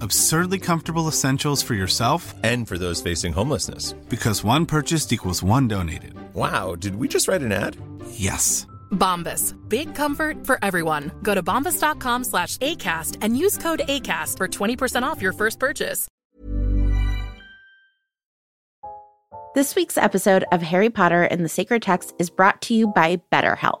Absurdly 0.00 0.58
comfortable 0.58 1.08
essentials 1.08 1.62
for 1.62 1.74
yourself 1.74 2.34
And 2.42 2.66
for 2.68 2.78
those 2.78 3.00
facing 3.02 3.32
homelessness. 3.32 3.92
because 4.08 4.42
one 4.44 4.66
purchased 4.66 5.12
equals 5.12 5.42
one 5.42 5.68
donated. 5.68 6.14
Wow, 6.34 6.74
did 6.74 6.96
we 6.96 7.08
just 7.08 7.28
write 7.28 7.42
an 7.42 7.52
ad? 7.52 7.76
Yes. 8.10 8.66
Bombas. 8.92 9.54
Big 9.68 9.94
comfort 9.94 10.46
for 10.46 10.58
everyone. 10.62 11.10
Go 11.22 11.34
to 11.34 11.42
bombas.com 11.42 12.24
slash 12.24 12.56
ACAST 12.58 13.18
and 13.20 13.36
use 13.38 13.56
code 13.58 13.82
ACAST 13.88 14.36
for 14.36 14.48
20% 14.48 15.02
off 15.02 15.20
your 15.22 15.32
first 15.32 15.58
purchase. 15.58 16.08
This 19.54 19.74
week's 19.74 19.96
episode 19.96 20.44
of 20.52 20.60
Harry 20.62 20.90
Potter 20.90 21.22
and 21.22 21.42
the 21.42 21.48
Sacred 21.48 21.80
Text 21.82 22.14
is 22.18 22.28
brought 22.28 22.60
to 22.62 22.74
you 22.74 22.86
by 22.88 23.16
BetterHelp. 23.32 23.80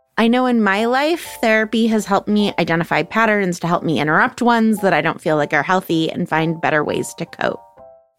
I 0.17 0.27
know 0.27 0.45
in 0.45 0.61
my 0.61 0.85
life, 0.85 1.25
therapy 1.41 1.87
has 1.87 2.05
helped 2.05 2.27
me 2.27 2.53
identify 2.59 3.03
patterns 3.03 3.59
to 3.59 3.67
help 3.67 3.83
me 3.83 3.99
interrupt 3.99 4.41
ones 4.41 4.81
that 4.81 4.93
I 4.93 5.01
don't 5.01 5.21
feel 5.21 5.35
like 5.35 5.53
are 5.53 5.63
healthy 5.63 6.11
and 6.11 6.29
find 6.29 6.61
better 6.61 6.83
ways 6.83 7.13
to 7.15 7.25
cope. 7.25 7.59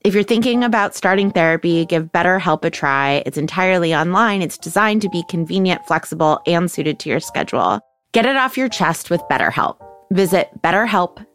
If 0.04 0.14
you're 0.14 0.24
thinking 0.24 0.64
about 0.64 0.96
starting 0.96 1.30
therapy, 1.30 1.84
give 1.84 2.10
BetterHelp 2.10 2.64
a 2.64 2.70
try. 2.70 3.22
It's 3.24 3.38
entirely 3.38 3.94
online. 3.94 4.42
It's 4.42 4.58
designed 4.58 5.02
to 5.02 5.08
be 5.10 5.22
convenient, 5.28 5.86
flexible, 5.86 6.40
and 6.46 6.68
suited 6.68 6.98
to 7.00 7.08
your 7.08 7.20
schedule. 7.20 7.80
Get 8.12 8.26
it 8.26 8.36
off 8.36 8.56
your 8.56 8.68
chest 8.68 9.10
with 9.10 9.20
BetterHelp. 9.30 9.76
Visit 10.10 10.48
betterhelp.com 10.60 11.26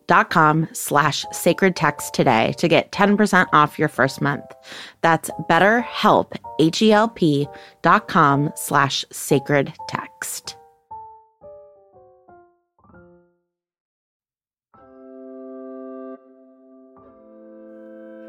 slash 0.74 1.26
sacred 1.32 1.76
text 1.76 2.14
today 2.14 2.54
to 2.58 2.68
get 2.68 2.92
10% 2.92 3.48
off 3.54 3.78
your 3.78 3.90
first 3.90 4.22
month. 4.22 4.46
That's 5.02 5.30
betterhelp, 5.50 6.34
H-E-L-P 6.60 7.48
dot 7.82 8.08
com 8.08 8.52
slash 8.56 9.06
sacred 9.12 9.74
text. 9.88 10.56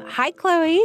Hi, 0.05 0.31
Chloe. 0.31 0.81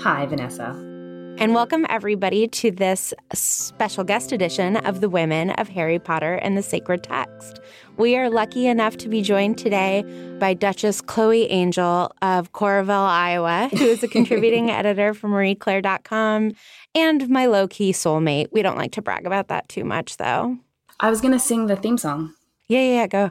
Hi, 0.00 0.26
Vanessa. 0.26 0.91
And 1.38 1.54
welcome 1.54 1.86
everybody 1.88 2.46
to 2.46 2.70
this 2.70 3.12
special 3.32 4.04
guest 4.04 4.32
edition 4.32 4.76
of 4.76 5.00
the 5.00 5.08
Women 5.08 5.50
of 5.50 5.68
Harry 5.68 5.98
Potter 5.98 6.34
and 6.34 6.56
the 6.56 6.62
Sacred 6.62 7.02
Text. 7.02 7.60
We 7.96 8.16
are 8.16 8.30
lucky 8.30 8.66
enough 8.66 8.96
to 8.98 9.08
be 9.08 9.22
joined 9.22 9.58
today 9.58 10.04
by 10.38 10.54
Duchess 10.54 11.00
Chloe 11.00 11.48
Angyal 11.48 12.10
of 12.22 12.52
Coralville, 12.52 13.08
Iowa, 13.08 13.68
who 13.72 13.84
is 13.84 14.02
a 14.02 14.08
contributing 14.08 14.70
editor 14.72 15.14
for 15.14 15.28
MarieClaire.com 15.28 16.52
and 16.94 17.28
my 17.28 17.46
low 17.46 17.66
key 17.66 17.92
soulmate. 17.92 18.48
We 18.52 18.62
don't 18.62 18.76
like 18.76 18.92
to 18.92 19.02
brag 19.02 19.26
about 19.26 19.48
that 19.48 19.68
too 19.68 19.84
much, 19.84 20.18
though. 20.18 20.58
I 21.00 21.10
was 21.10 21.20
going 21.20 21.32
to 21.32 21.40
sing 21.40 21.66
the 21.66 21.76
theme 21.76 21.98
song. 21.98 22.34
Yeah, 22.68 22.80
yeah, 22.80 22.94
yeah, 22.94 23.06
go. 23.08 23.30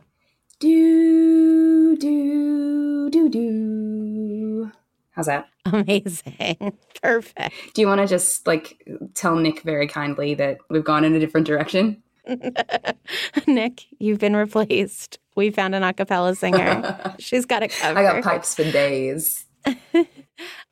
Do, 0.59 1.95
do, 1.97 3.09
do, 3.09 3.29
do. 3.29 4.71
How's 5.11 5.27
that? 5.27 5.50
Amazing. 5.65 6.77
Perfect. 7.01 7.73
Do 7.73 7.81
you 7.81 7.87
want 7.87 8.01
to 8.01 8.07
just 8.07 8.47
like 8.47 8.83
tell 9.13 9.35
Nick 9.35 9.61
very 9.61 9.87
kindly 9.87 10.33
that 10.35 10.57
we've 10.69 10.83
gone 10.83 11.03
in 11.03 11.13
a 11.13 11.19
different 11.19 11.47
direction? 11.47 12.01
Nick, 13.47 13.85
you've 13.99 14.19
been 14.19 14.35
replaced. 14.35 15.19
We 15.35 15.49
found 15.51 15.75
an 15.75 15.83
a 15.83 15.93
cappella 15.93 16.35
singer. 16.35 17.15
She's 17.19 17.45
got 17.45 17.63
it 17.63 17.71
covered. 17.71 17.99
I 17.99 18.03
got 18.03 18.23
pipes 18.23 18.55
for 18.55 18.63
days. 18.63 19.45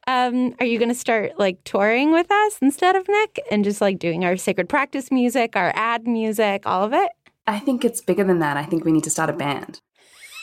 Um, 0.07 0.55
are 0.59 0.65
you 0.65 0.79
going 0.79 0.89
to 0.89 0.95
start 0.95 1.33
like 1.37 1.63
touring 1.63 2.11
with 2.11 2.31
us 2.31 2.57
instead 2.63 2.95
of 2.95 3.07
Nick 3.07 3.39
and 3.51 3.63
just 3.63 3.79
like 3.79 3.99
doing 3.99 4.25
our 4.25 4.37
sacred 4.37 4.67
practice 4.67 5.11
music, 5.11 5.55
our 5.55 5.71
ad 5.75 6.07
music, 6.07 6.63
all 6.65 6.83
of 6.83 6.93
it? 6.93 7.11
I 7.45 7.59
think 7.59 7.85
it's 7.85 8.01
bigger 8.01 8.23
than 8.23 8.39
that. 8.39 8.57
I 8.57 8.63
think 8.63 8.85
we 8.85 8.91
need 8.91 9.03
to 9.03 9.11
start 9.11 9.29
a 9.29 9.33
band. 9.33 9.81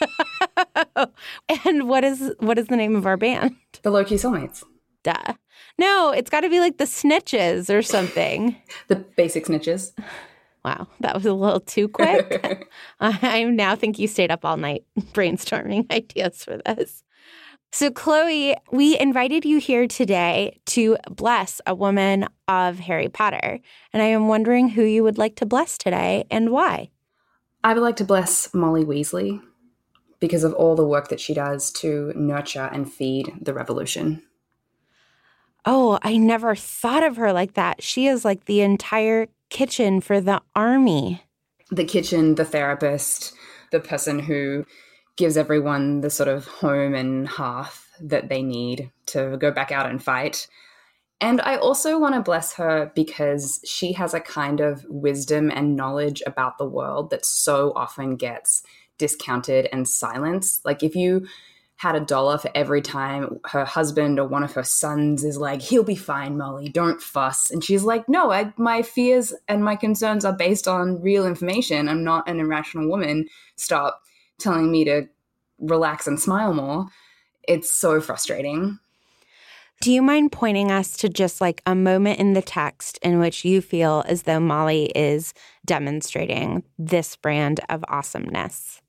and 1.65 1.89
what 1.89 2.05
is 2.05 2.35
what 2.39 2.59
is 2.59 2.67
the 2.67 2.77
name 2.77 2.97
of 2.97 3.07
our 3.07 3.17
band? 3.17 3.57
The 3.83 3.91
Low 3.91 4.05
Key 4.05 4.17
Soulmates. 4.17 4.63
Duh. 5.03 5.35
No, 5.79 6.11
it's 6.11 6.31
got 6.31 6.41
to 6.41 6.51
be 6.51 6.61
like 6.61 6.79
the 6.79 6.85
Snitches 6.85 7.73
or 7.73 7.83
something. 7.83 8.57
The 8.89 8.97
basic 8.97 9.47
snitches. 9.47 9.93
Wow, 10.65 10.89
that 11.01 11.15
was 11.15 11.27
a 11.27 11.33
little 11.33 11.61
too 11.61 11.89
quick. 11.89 12.69
I 13.01 13.45
now 13.45 13.77
think 13.77 13.99
you 13.99 14.09
stayed 14.09 14.31
up 14.31 14.45
all 14.45 14.57
night 14.57 14.85
brainstorming 15.13 15.91
ideas 15.93 16.45
for 16.45 16.59
this. 16.59 17.05
So, 17.73 17.91
Chloe, 17.91 18.57
we 18.73 18.99
invited 18.99 19.45
you 19.45 19.59
here 19.59 19.87
today 19.87 20.61
to 20.67 20.97
bless 21.11 21.61
a 21.67 21.75
woman 21.75 22.27
of 22.49 22.79
Harry 22.79 23.09
Potter. 23.09 23.61
And 23.93 24.03
I 24.03 24.07
am 24.07 24.29
wondering 24.29 24.71
who 24.71 24.83
you 24.83 25.03
would 25.03 25.19
like 25.19 25.37
to 25.37 25.47
bless 25.47 25.77
today 25.77 26.25
and 26.31 26.51
why. 26.51 26.91
I 27.63 27.75
would 27.75 27.83
like 27.83 27.97
to 27.97 28.05
bless 28.05 28.55
Molly 28.55 28.85
Weasley 28.85 29.43
because 30.21 30.45
of 30.45 30.55
all 30.55 30.75
the 30.75 30.87
work 30.87 31.09
that 31.09 31.21
she 31.21 31.35
does 31.35 31.71
to 31.73 32.13
nurture 32.17 32.69
and 32.73 32.93
feed 32.93 33.33
the 33.41 33.55
revolution. 33.55 34.23
Oh, 35.65 35.99
I 36.03 36.17
never 36.17 36.55
thought 36.55 37.03
of 37.03 37.17
her 37.17 37.33
like 37.33 37.55
that. 37.55 37.83
She 37.83 38.07
is 38.07 38.25
like 38.25 38.45
the 38.45 38.61
entire 38.61 39.29
kitchen 39.51 40.01
for 40.01 40.21
the 40.21 40.41
army. 40.55 41.23
The 41.71 41.85
kitchen, 41.85 42.37
the 42.37 42.45
therapist, 42.45 43.35
the 43.73 43.81
person 43.81 44.21
who 44.21 44.65
gives 45.17 45.37
everyone 45.37 46.03
the 46.03 46.11
sort 46.11 46.29
of 46.29 46.47
home 46.47 46.95
and 46.95 47.27
hearth 47.27 47.89
that 48.01 48.29
they 48.29 48.43
need 48.43 48.91
to 49.07 49.37
go 49.39 49.51
back 49.51 49.73
out 49.73 49.91
and 49.91 50.03
fight. 50.03 50.47
And 51.21 51.41
I 51.41 51.57
also 51.57 51.99
want 51.99 52.15
to 52.15 52.21
bless 52.21 52.53
her 52.55 52.93
because 52.95 53.61
she 53.65 53.93
has 53.93 54.13
a 54.13 54.21
kind 54.21 54.61
of 54.61 54.85
wisdom 54.89 55.51
and 55.51 55.75
knowledge 55.75 56.23
about 56.27 56.59
the 56.59 56.69
world 56.69 57.11
that 57.11 57.25
so 57.25 57.73
often 57.75 58.17
gets 58.17 58.63
discounted 58.99 59.69
and 59.73 59.89
silenced. 59.89 60.65
Like 60.65 60.83
if 60.83 60.95
you 60.95 61.27
had 61.77 61.95
a 61.95 62.01
dollar 62.01 62.39
for 62.39 62.51
every 62.55 62.81
time 62.81 63.39
her 63.45 63.65
husband 63.65 64.19
or 64.19 64.27
one 64.27 64.43
of 64.43 64.55
her 64.55 64.63
sons 64.63 65.23
is 65.23 65.37
like, 65.37 65.61
he'll 65.61 65.85
be 65.85 65.95
fine, 65.95 66.39
Molly, 66.39 66.71
don't 66.71 67.03
fuss. 67.03 67.51
And 67.51 67.63
she's 67.63 67.85
like, 67.85 68.09
no, 68.09 68.33
I, 68.33 68.53
my 68.57 68.81
fears 68.81 69.35
and 69.47 69.63
my 69.63 69.77
concerns 69.77 70.25
are 70.25 70.33
based 70.33 70.67
on 70.67 71.03
real 71.03 71.27
information. 71.27 71.89
I'm 71.89 72.03
not 72.03 72.29
an 72.29 72.41
irrational 72.41 72.89
woman. 72.89 73.29
Stop 73.57 74.01
telling 74.39 74.71
me 74.71 74.85
to 74.85 75.09
relax 75.59 76.07
and 76.07 76.19
smile 76.19 76.55
more. 76.55 76.87
It's 77.47 77.73
so 77.73 78.01
frustrating. 78.01 78.79
Do 79.83 79.93
you 79.93 80.01
mind 80.01 80.33
pointing 80.33 80.71
us 80.71 80.97
to 80.99 81.09
just 81.11 81.43
like 81.43 81.61
a 81.67 81.75
moment 81.75 82.19
in 82.19 82.33
the 82.33 82.41
text 82.41 82.99
in 83.03 83.19
which 83.19 83.45
you 83.45 83.61
feel 83.61 84.03
as 84.07 84.23
though 84.23 84.41
Molly 84.41 84.87
is 84.95 85.35
demonstrating 85.67 86.65
this 86.79 87.15
brand 87.17 87.61
of 87.69 87.85
awesomeness? 87.87 88.81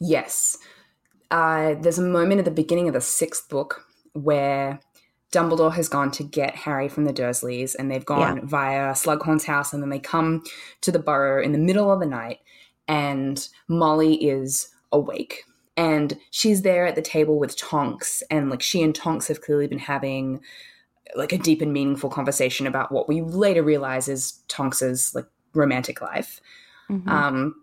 Yes. 0.00 0.58
Uh, 1.30 1.74
there's 1.74 1.98
a 1.98 2.02
moment 2.02 2.38
at 2.38 2.44
the 2.44 2.50
beginning 2.50 2.88
of 2.88 2.94
the 2.94 3.00
sixth 3.00 3.48
book 3.48 3.84
where 4.12 4.80
Dumbledore 5.32 5.74
has 5.74 5.88
gone 5.88 6.10
to 6.12 6.22
get 6.22 6.54
Harry 6.54 6.88
from 6.88 7.04
the 7.04 7.12
Dursleys, 7.12 7.74
and 7.78 7.90
they've 7.90 8.04
gone 8.04 8.36
Yeah. 8.36 8.42
via 8.44 8.92
Slughorn's 8.92 9.44
house, 9.44 9.72
and 9.72 9.82
then 9.82 9.90
they 9.90 9.98
come 9.98 10.44
to 10.82 10.92
the 10.92 10.98
burrow 10.98 11.42
in 11.42 11.52
the 11.52 11.58
middle 11.58 11.92
of 11.92 12.00
the 12.00 12.06
night, 12.06 12.38
and 12.86 13.46
Molly 13.68 14.14
is 14.24 14.68
awake. 14.92 15.44
And 15.76 16.18
she's 16.30 16.62
there 16.62 16.86
at 16.86 16.94
the 16.94 17.02
table 17.02 17.38
with 17.38 17.56
Tonks, 17.56 18.22
and 18.30 18.48
like 18.48 18.62
she 18.62 18.82
and 18.82 18.94
Tonks 18.94 19.28
have 19.28 19.42
clearly 19.42 19.66
been 19.66 19.78
having 19.78 20.40
like 21.14 21.32
a 21.32 21.38
deep 21.38 21.60
and 21.60 21.72
meaningful 21.72 22.10
conversation 22.10 22.66
about 22.66 22.90
what 22.90 23.08
we 23.08 23.20
later 23.20 23.62
realize 23.62 24.08
is 24.08 24.40
Tonks's 24.48 25.14
like 25.14 25.26
romantic 25.54 26.00
life. 26.00 26.40
Mm-hmm. 26.90 27.08
Um, 27.08 27.54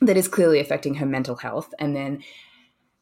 that 0.00 0.16
is 0.16 0.28
clearly 0.28 0.60
affecting 0.60 0.94
her 0.94 1.06
mental 1.06 1.36
health. 1.36 1.72
And 1.78 1.94
then 1.94 2.22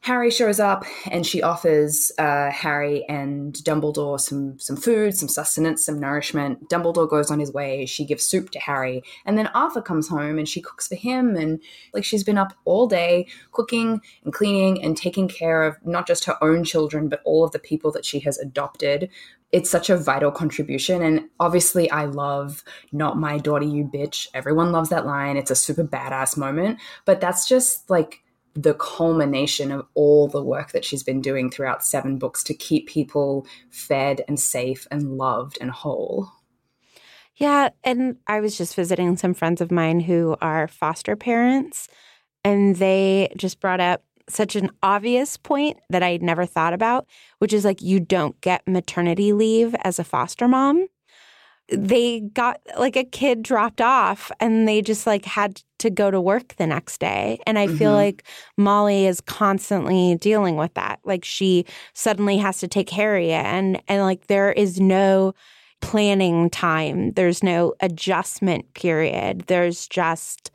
Harry 0.01 0.31
shows 0.31 0.61
up 0.61 0.85
and 1.11 1.27
she 1.27 1.43
offers 1.43 2.13
uh, 2.19 2.51
Harry 2.51 3.05
and 3.09 3.55
Dumbledore 3.55 4.21
some 4.21 4.59
some 4.59 4.77
food, 4.77 5.17
some 5.17 5.29
sustenance, 5.29 5.85
some 5.85 5.99
nourishment. 5.99 6.69
Dumbledore 6.71 7.11
goes 7.11 7.31
on 7.33 7.41
his 7.41 7.53
way. 7.53 7.85
She 7.85 8.05
gives 8.05 8.23
soup 8.23 8.51
to 8.51 8.61
Harry, 8.61 9.03
and 9.27 9.37
then 9.37 9.49
Arthur 9.49 9.83
comes 9.83 10.09
home 10.09 10.39
and 10.39 10.49
she 10.49 10.63
cooks 10.63 10.87
for 10.87 10.95
him. 10.95 11.35
And 11.35 11.61
like 11.93 12.05
she's 12.05 12.23
been 12.23 12.39
up 12.39 12.55
all 12.65 12.87
day 12.87 13.27
cooking 13.51 14.01
and 14.25 14.33
cleaning 14.33 14.83
and 14.83 14.97
taking 14.97 15.27
care 15.27 15.65
of 15.65 15.77
not 15.85 16.07
just 16.07 16.25
her 16.27 16.43
own 16.43 16.63
children 16.63 17.09
but 17.09 17.21
all 17.25 17.45
of 17.45 17.53
the 17.53 17.59
people 17.59 17.91
that 17.93 18.05
she 18.05 18.21
has 18.21 18.39
adopted. 18.39 19.11
It's 19.51 19.71
such 19.71 19.89
a 19.89 19.97
vital 19.97 20.31
contribution, 20.31 21.03
and 21.03 21.29
obviously, 21.41 21.91
I 21.91 22.05
love 22.05 22.63
"Not 22.93 23.17
my 23.19 23.39
daughter, 23.39 23.65
you 23.65 23.85
bitch." 23.85 24.29
Everyone 24.35 24.73
loves 24.73 24.91
that 24.91 25.07
line. 25.07 25.37
It's 25.37 25.51
a 25.51 25.57
super 25.57 25.85
badass 25.85 26.37
moment, 26.37 26.79
but 27.07 27.21
that's 27.21 27.49
just 27.49 27.89
like 27.89 28.23
the 28.55 28.75
culmination 28.75 29.71
of 29.71 29.87
all 29.95 30.27
the 30.27 30.43
work 30.43 30.73
that 30.73 30.85
she's 30.85 31.03
been 31.03 31.21
doing 31.21 31.49
throughout 31.49 31.85
seven 31.85 32.19
books 32.19 32.43
to 32.43 32.55
keep 32.55 32.89
people 32.89 33.47
fed 33.71 34.23
and 34.27 34.41
safe 34.41 34.87
and 34.91 35.17
loved 35.17 35.57
and 35.61 35.71
whole. 35.71 36.29
Yeah. 37.37 37.69
And 37.85 38.17
I 38.27 38.41
was 38.41 38.59
just 38.59 38.75
visiting 38.75 39.17
some 39.17 39.33
friends 39.33 39.61
of 39.61 39.71
mine 39.71 40.01
who 40.01 40.37
are 40.41 40.67
foster 40.67 41.15
parents, 41.15 41.89
and 42.45 42.77
they 42.77 43.33
just 43.37 43.61
brought 43.61 43.81
up 43.81 44.03
such 44.29 44.57
an 44.57 44.71
obvious 44.83 45.37
point 45.37 45.79
that 45.91 46.03
I'd 46.03 46.23
never 46.23 46.47
thought 46.47 46.73
about, 46.73 47.07
which 47.39 47.53
is 47.53 47.65
like 47.65 47.83
you 47.83 48.01
don't 48.01 48.41
get 48.41 48.67
maternity 48.67 49.33
leave 49.33 49.75
as 49.83 49.99
a 49.99 50.05
foster 50.05 50.49
mom 50.49 50.87
they 51.71 52.21
got 52.21 52.61
like 52.79 52.97
a 52.97 53.05
kid 53.05 53.43
dropped 53.43 53.81
off 53.81 54.33
and 54.41 54.67
they 54.67 54.81
just 54.81 55.07
like 55.07 55.25
had 55.25 55.63
to 55.79 55.91
go 55.91 56.11
to 56.11 56.21
work 56.21 56.57
the 56.57 56.67
next 56.67 56.99
day. 56.99 57.39
And 57.47 57.59
I 57.59 57.67
mm-hmm. 57.67 57.77
feel 57.77 57.93
like 57.93 58.25
Molly 58.57 59.07
is 59.07 59.21
constantly 59.21 60.17
dealing 60.17 60.57
with 60.57 60.73
that. 60.75 60.99
Like 61.05 61.25
she 61.25 61.67
suddenly 61.93 62.39
has 62.39 62.59
to 62.61 62.69
take 62.69 62.91
Harriet 62.91 63.45
and 63.45 63.83
and 63.87 64.03
like 64.03 64.29
there 64.29 64.51
is 64.51 64.81
no 64.81 65.35
planning 65.81 66.49
time. 66.51 67.13
There's 67.13 67.43
no 67.43 67.75
adjustment 67.81 68.73
period. 68.75 69.43
There's 69.47 69.87
just 69.87 70.51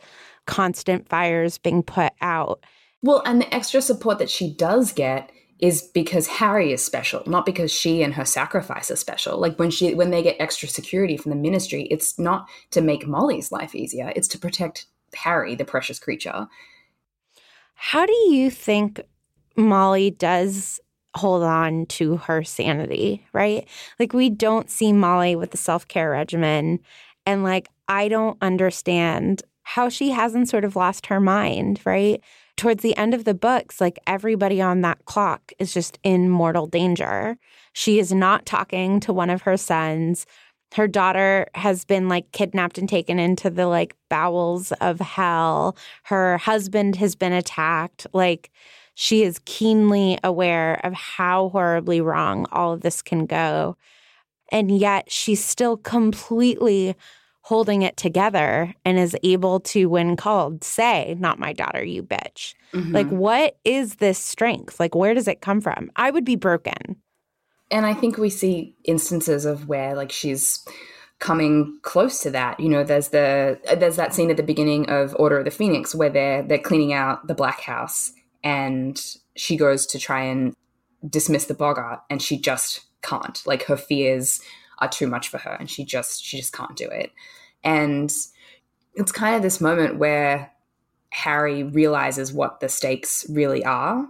constant 0.48 1.08
fires 1.08 1.58
being 1.58 1.84
put 1.84 2.12
out. 2.22 2.66
Well, 3.04 3.22
and 3.26 3.42
the 3.42 3.54
extra 3.54 3.82
support 3.82 4.18
that 4.20 4.30
she 4.30 4.54
does 4.54 4.94
get 4.94 5.30
is 5.60 5.82
because 5.82 6.28
Harry 6.28 6.74
is 6.74 6.84
special, 6.84 7.22
not 7.28 7.46
because 7.46 7.72
she 7.72 8.02
and 8.02 8.14
her 8.14 8.26
sacrifice 8.26 8.90
are 8.90 8.96
special. 8.96 9.38
Like 9.38 9.60
when 9.60 9.70
she 9.70 9.94
when 9.94 10.10
they 10.10 10.24
get 10.24 10.38
extra 10.40 10.68
security 10.68 11.18
from 11.18 11.30
the 11.30 11.36
ministry, 11.36 11.84
it's 11.92 12.18
not 12.18 12.48
to 12.72 12.82
make 12.82 13.06
Molly's 13.06 13.52
life 13.52 13.76
easier, 13.76 14.12
it's 14.16 14.28
to 14.30 14.40
protect 14.40 14.88
Harry, 15.14 15.54
the 15.56 15.66
precious 15.66 16.00
creature. 16.00 16.48
How 17.76 18.06
do 18.06 18.14
you 18.30 18.50
think 18.50 19.02
Molly 19.56 20.12
does 20.12 20.80
hold 21.16 21.44
on 21.44 21.86
to 21.86 22.18
her 22.18 22.44
sanity, 22.44 23.26
right? 23.34 23.68
Like 24.00 24.14
we 24.14 24.30
don't 24.30 24.70
see 24.70 24.94
Molly 24.94 25.36
with 25.36 25.52
the 25.52 25.58
self-care 25.58 26.10
regimen 26.10 26.80
and 27.26 27.44
like 27.44 27.68
I 27.88 28.08
don't 28.08 28.38
understand 28.42 29.44
how 29.64 29.90
she 29.90 30.10
hasn't 30.10 30.50
sort 30.50 30.66
of 30.66 30.76
lost 30.76 31.06
her 31.08 31.20
mind, 31.20 31.80
right? 31.86 32.22
Towards 32.58 32.84
the 32.84 32.96
end 32.98 33.14
of 33.14 33.26
the 33.26 33.34
books, 33.34 33.82
like 33.82 34.00
everybody 34.08 34.62
on 34.62 34.82
that 34.82 35.06
clock 35.06 35.52
is 35.60 35.74
just 35.74 35.98
in 36.04 36.30
mortal 36.30 36.68
danger. 36.68 37.38
She 37.74 38.00
is 38.00 38.14
not 38.14 38.46
talking 38.46 39.00
to 39.02 39.14
one 39.14 39.30
of 39.30 39.42
her 39.44 39.58
sons. 39.58 40.26
Her 40.76 40.88
daughter 40.88 41.48
has 41.56 41.86
been 41.86 42.08
like 42.10 42.32
kidnapped 42.32 42.78
and 42.78 42.88
taken 42.90 43.20
into 43.20 43.50
the 43.50 43.68
like 43.68 43.96
bowels 44.10 44.72
of 44.74 45.00
hell. 45.00 45.76
Her 46.04 46.38
husband 46.38 46.96
has 46.98 47.16
been 47.16 47.34
attacked. 47.34 48.08
Like 48.14 48.52
she 48.96 49.24
is 49.24 49.40
keenly 49.46 50.20
aware 50.24 50.80
of 50.84 50.94
how 50.94 51.50
horribly 51.50 52.02
wrong 52.02 52.46
all 52.52 52.74
of 52.74 52.82
this 52.82 53.02
can 53.02 53.26
go. 53.26 53.76
And 54.52 54.78
yet 54.78 55.12
she's 55.12 55.44
still 55.44 55.78
completely 55.78 56.96
holding 57.44 57.82
it 57.82 57.98
together 57.98 58.74
and 58.86 58.98
is 58.98 59.16
able 59.22 59.60
to, 59.60 59.86
when 59.86 60.16
called, 60.16 60.64
say, 60.64 61.16
Not 61.20 61.40
my 61.40 61.54
daughter, 61.54 61.84
you 61.84 62.02
bitch. 62.02 62.56
Mm-hmm. 62.74 62.94
Like, 62.94 63.10
what 63.10 63.58
is 63.64 63.96
this 63.96 64.18
strength? 64.18 64.80
Like, 64.80 64.96
where 64.96 65.14
does 65.14 65.28
it 65.28 65.42
come 65.42 65.62
from? 65.62 65.92
I 65.96 66.10
would 66.10 66.26
be 66.26 66.36
broken. 66.36 66.98
And 67.70 67.86
I 67.86 67.94
think 67.94 68.18
we 68.18 68.30
see 68.30 68.76
instances 68.86 69.46
of 69.46 69.68
where, 69.68 69.96
like, 69.96 70.12
she's 70.12 70.66
coming 71.20 71.80
close 71.84 72.20
to 72.22 72.32
that. 72.32 72.60
You 72.60 72.70
know, 72.70 72.84
there's 72.84 73.10
the 73.10 73.60
there's 73.78 73.96
that 73.98 74.14
scene 74.14 74.30
at 74.32 74.38
the 74.38 74.44
beginning 74.44 74.90
of 74.90 75.16
Order 75.18 75.40
of 75.40 75.46
the 75.46 75.52
Phoenix 75.52 75.94
where 75.94 76.10
they're 76.10 76.44
they're 76.44 76.60
cleaning 76.60 76.94
out 76.94 77.28
the 77.28 77.34
Black 77.34 77.62
House 77.62 78.12
and 78.44 79.02
she 79.36 79.56
goes 79.56 79.86
to 79.88 80.00
try 80.00 80.24
and 80.24 80.54
dismiss 81.10 81.46
the 81.46 81.54
Boggart 81.54 82.02
and 82.10 82.22
she 82.22 82.38
just 82.38 82.82
can't. 83.02 83.42
Like 83.46 83.64
her 83.64 83.78
fears 83.78 84.42
are 84.84 84.90
too 84.90 85.08
much 85.08 85.30
for 85.30 85.38
her 85.38 85.52
and 85.52 85.70
she 85.70 85.84
just 85.86 86.24
she 86.24 86.38
just 86.38 86.54
can't 86.54 86.76
do 86.76 86.88
it. 86.88 87.12
And 87.64 88.12
it's 88.96 89.12
kind 89.12 89.36
of 89.36 89.42
this 89.42 89.62
moment 89.62 89.98
where 89.98 90.52
harry 91.10 91.64
realizes 91.64 92.34
what 92.34 92.60
the 92.60 92.70
stakes 92.70 93.26
really 93.30 93.64
are. 93.64 94.08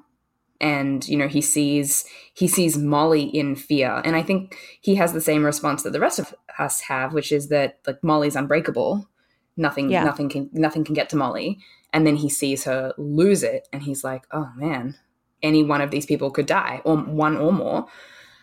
And 0.61 1.07
you 1.07 1.17
know 1.17 1.27
he 1.27 1.41
sees 1.41 2.05
he 2.33 2.47
sees 2.47 2.77
molly 2.77 3.23
in 3.23 3.55
fear. 3.55 4.01
And 4.03 4.15
i 4.15 4.23
think 4.23 4.57
he 4.81 4.95
has 4.95 5.13
the 5.13 5.21
same 5.21 5.43
response 5.43 5.83
that 5.83 5.93
the 5.93 5.99
rest 5.99 6.19
of 6.19 6.33
us 6.57 6.81
have 6.81 7.13
which 7.13 7.31
is 7.31 7.49
that 7.49 7.79
like 7.85 8.03
molly's 8.03 8.35
unbreakable. 8.35 9.07
Nothing 9.55 9.91
yeah. 9.91 10.03
nothing 10.03 10.29
can 10.29 10.49
nothing 10.53 10.83
can 10.83 10.95
get 10.95 11.09
to 11.09 11.15
molly. 11.15 11.59
And 11.91 12.07
then 12.07 12.15
he 12.15 12.29
sees 12.29 12.63
her 12.63 12.93
lose 12.97 13.43
it 13.43 13.67
and 13.71 13.83
he's 13.83 14.03
like 14.03 14.25
oh 14.31 14.49
man 14.55 14.95
any 15.41 15.61
one 15.61 15.81
of 15.81 15.91
these 15.91 16.05
people 16.05 16.31
could 16.31 16.45
die 16.45 16.81
or 16.85 16.95
one 16.97 17.35
or 17.37 17.51
more. 17.51 17.87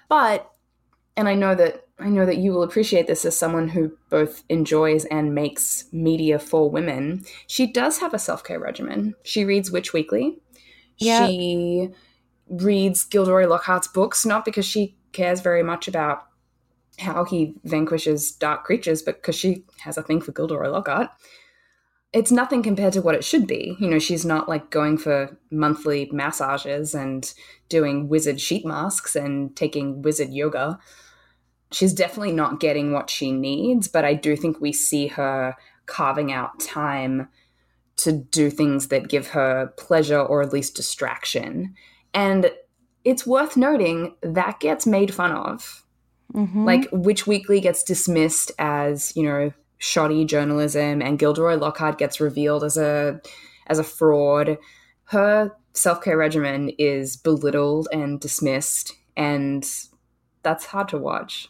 But 0.08 0.50
and 1.16 1.28
i 1.28 1.34
know 1.34 1.54
that 1.54 1.86
I 2.00 2.08
know 2.08 2.24
that 2.24 2.38
you 2.38 2.52
will 2.52 2.62
appreciate 2.62 3.06
this 3.06 3.24
as 3.24 3.36
someone 3.36 3.68
who 3.68 3.92
both 4.08 4.42
enjoys 4.48 5.04
and 5.06 5.34
makes 5.34 5.84
media 5.92 6.38
for 6.38 6.70
women. 6.70 7.24
She 7.46 7.66
does 7.66 7.98
have 7.98 8.14
a 8.14 8.18
self 8.18 8.42
care 8.42 8.58
regimen. 8.58 9.14
She 9.22 9.44
reads 9.44 9.70
Witch 9.70 9.92
Weekly. 9.92 10.38
Yep. 10.98 11.28
She 11.28 11.88
reads 12.48 13.04
Gilderoy 13.04 13.46
Lockhart's 13.46 13.88
books, 13.88 14.24
not 14.24 14.44
because 14.44 14.66
she 14.66 14.96
cares 15.12 15.40
very 15.40 15.62
much 15.62 15.88
about 15.88 16.26
how 16.98 17.24
he 17.24 17.54
vanquishes 17.64 18.32
dark 18.32 18.64
creatures, 18.64 19.02
but 19.02 19.16
because 19.16 19.36
she 19.36 19.64
has 19.80 19.96
a 19.96 20.02
thing 20.02 20.20
for 20.20 20.32
Gilderoy 20.32 20.68
Lockhart. 20.68 21.10
It's 22.12 22.32
nothing 22.32 22.62
compared 22.62 22.92
to 22.94 23.02
what 23.02 23.14
it 23.14 23.24
should 23.24 23.46
be. 23.46 23.76
You 23.78 23.88
know, 23.88 24.00
she's 24.00 24.24
not 24.24 24.48
like 24.48 24.70
going 24.70 24.98
for 24.98 25.38
monthly 25.50 26.10
massages 26.12 26.92
and 26.94 27.32
doing 27.68 28.08
wizard 28.08 28.40
sheet 28.40 28.66
masks 28.66 29.14
and 29.14 29.54
taking 29.54 30.02
wizard 30.02 30.30
yoga 30.30 30.78
she's 31.72 31.92
definitely 31.92 32.32
not 32.32 32.60
getting 32.60 32.92
what 32.92 33.10
she 33.10 33.32
needs, 33.32 33.88
but 33.88 34.04
I 34.04 34.14
do 34.14 34.36
think 34.36 34.60
we 34.60 34.72
see 34.72 35.08
her 35.08 35.56
carving 35.86 36.32
out 36.32 36.60
time 36.60 37.28
to 37.96 38.12
do 38.12 38.50
things 38.50 38.88
that 38.88 39.08
give 39.08 39.28
her 39.28 39.72
pleasure 39.76 40.20
or 40.20 40.42
at 40.42 40.52
least 40.52 40.74
distraction. 40.74 41.74
And 42.14 42.50
it's 43.04 43.26
worth 43.26 43.56
noting 43.56 44.14
that 44.22 44.60
gets 44.60 44.86
made 44.86 45.12
fun 45.14 45.32
of. 45.32 45.84
Mm-hmm. 46.34 46.64
Like, 46.64 46.88
Witch 46.92 47.26
Weekly 47.26 47.60
gets 47.60 47.82
dismissed 47.82 48.52
as, 48.58 49.14
you 49.16 49.24
know, 49.24 49.52
shoddy 49.78 50.24
journalism, 50.24 51.02
and 51.02 51.18
Gilderoy 51.18 51.56
Lockhart 51.56 51.98
gets 51.98 52.20
revealed 52.20 52.62
as 52.62 52.76
a 52.76 53.20
as 53.66 53.78
a 53.78 53.84
fraud. 53.84 54.58
Her 55.04 55.52
self 55.72 56.02
care 56.02 56.16
regimen 56.16 56.70
is 56.78 57.16
belittled 57.16 57.88
and 57.92 58.20
dismissed, 58.20 58.92
and 59.16 59.68
that's 60.42 60.66
hard 60.66 60.88
to 60.90 60.98
watch. 60.98 61.48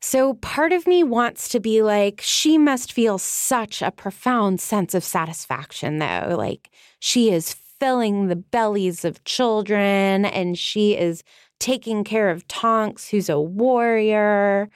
So 0.00 0.34
part 0.34 0.72
of 0.72 0.86
me 0.86 1.02
wants 1.02 1.48
to 1.50 1.60
be 1.60 1.82
like, 1.82 2.20
she 2.22 2.58
must 2.58 2.92
feel 2.92 3.18
such 3.18 3.82
a 3.82 3.90
profound 3.90 4.60
sense 4.60 4.94
of 4.94 5.02
satisfaction, 5.02 5.98
though. 5.98 6.34
Like, 6.36 6.70
she 6.98 7.30
is 7.30 7.54
filling 7.80 8.28
the 8.28 8.36
bellies 8.36 9.04
of 9.04 9.22
children 9.24 10.24
and 10.24 10.58
she 10.58 10.96
is 10.96 11.22
taking 11.58 12.04
care 12.04 12.30
of 12.30 12.46
Tonks, 12.48 13.08
who's 13.08 13.28
a 13.28 13.40
warrior. 13.40 14.68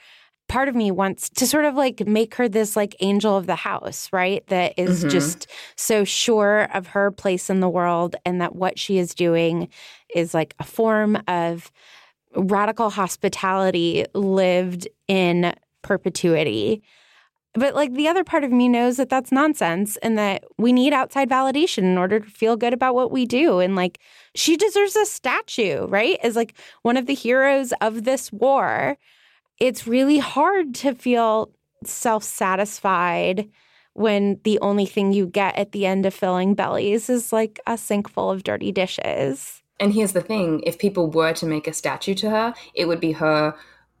Part 0.47 0.67
of 0.67 0.75
me 0.75 0.91
wants 0.91 1.29
to 1.29 1.47
sort 1.47 1.65
of 1.65 1.75
like 1.75 2.05
make 2.05 2.35
her 2.35 2.49
this 2.49 2.75
like 2.75 2.95
angel 2.99 3.37
of 3.37 3.47
the 3.47 3.55
house, 3.55 4.09
right? 4.11 4.45
That 4.47 4.73
is 4.77 4.99
mm-hmm. 4.99 5.09
just 5.09 5.47
so 5.77 6.03
sure 6.03 6.67
of 6.73 6.87
her 6.87 7.11
place 7.11 7.49
in 7.49 7.59
the 7.61 7.69
world 7.69 8.15
and 8.25 8.41
that 8.41 8.55
what 8.55 8.77
she 8.77 8.97
is 8.97 9.15
doing 9.15 9.69
is 10.13 10.33
like 10.33 10.55
a 10.59 10.63
form 10.63 11.21
of 11.27 11.71
radical 12.35 12.89
hospitality 12.89 14.05
lived 14.13 14.87
in 15.07 15.53
perpetuity. 15.81 16.81
But 17.53 17.75
like 17.75 17.93
the 17.93 18.07
other 18.07 18.23
part 18.23 18.45
of 18.45 18.51
me 18.51 18.69
knows 18.69 18.95
that 18.97 19.09
that's 19.09 19.31
nonsense 19.31 19.97
and 19.97 20.17
that 20.17 20.45
we 20.57 20.71
need 20.71 20.93
outside 20.93 21.29
validation 21.29 21.79
in 21.79 21.97
order 21.97 22.21
to 22.21 22.29
feel 22.29 22.55
good 22.55 22.73
about 22.73 22.95
what 22.95 23.11
we 23.11 23.25
do. 23.25 23.59
And 23.59 23.75
like 23.75 23.99
she 24.35 24.55
deserves 24.55 24.95
a 24.95 25.05
statue, 25.05 25.85
right? 25.87 26.17
As 26.23 26.35
like 26.35 26.53
one 26.83 26.95
of 26.95 27.07
the 27.07 27.13
heroes 27.13 27.73
of 27.81 28.03
this 28.03 28.31
war. 28.31 28.97
it's 29.59 29.85
really 29.87 30.17
hard 30.17 30.73
to 30.73 30.95
feel 30.95 31.51
self 31.85 32.23
satisfied 32.23 33.49
when 33.93 34.39
the 34.43 34.57
only 34.59 34.85
thing 34.85 35.13
you 35.13 35.27
get 35.27 35.55
at 35.57 35.71
the 35.71 35.85
end 35.85 36.05
of 36.05 36.13
filling 36.13 36.55
bellies 36.55 37.09
is 37.09 37.33
like 37.33 37.59
a 37.67 37.77
sink 37.77 38.09
full 38.09 38.31
of 38.31 38.43
dirty 38.43 38.71
dishes. 38.71 39.60
And 39.81 39.93
here's 39.93 40.13
the 40.13 40.21
thing 40.21 40.61
if 40.63 40.77
people 40.77 41.09
were 41.09 41.33
to 41.33 41.45
make 41.47 41.67
a 41.67 41.73
statue 41.73 42.13
to 42.13 42.29
her, 42.29 42.53
it 42.75 42.87
would 42.87 42.99
be 42.99 43.13
her 43.13 43.55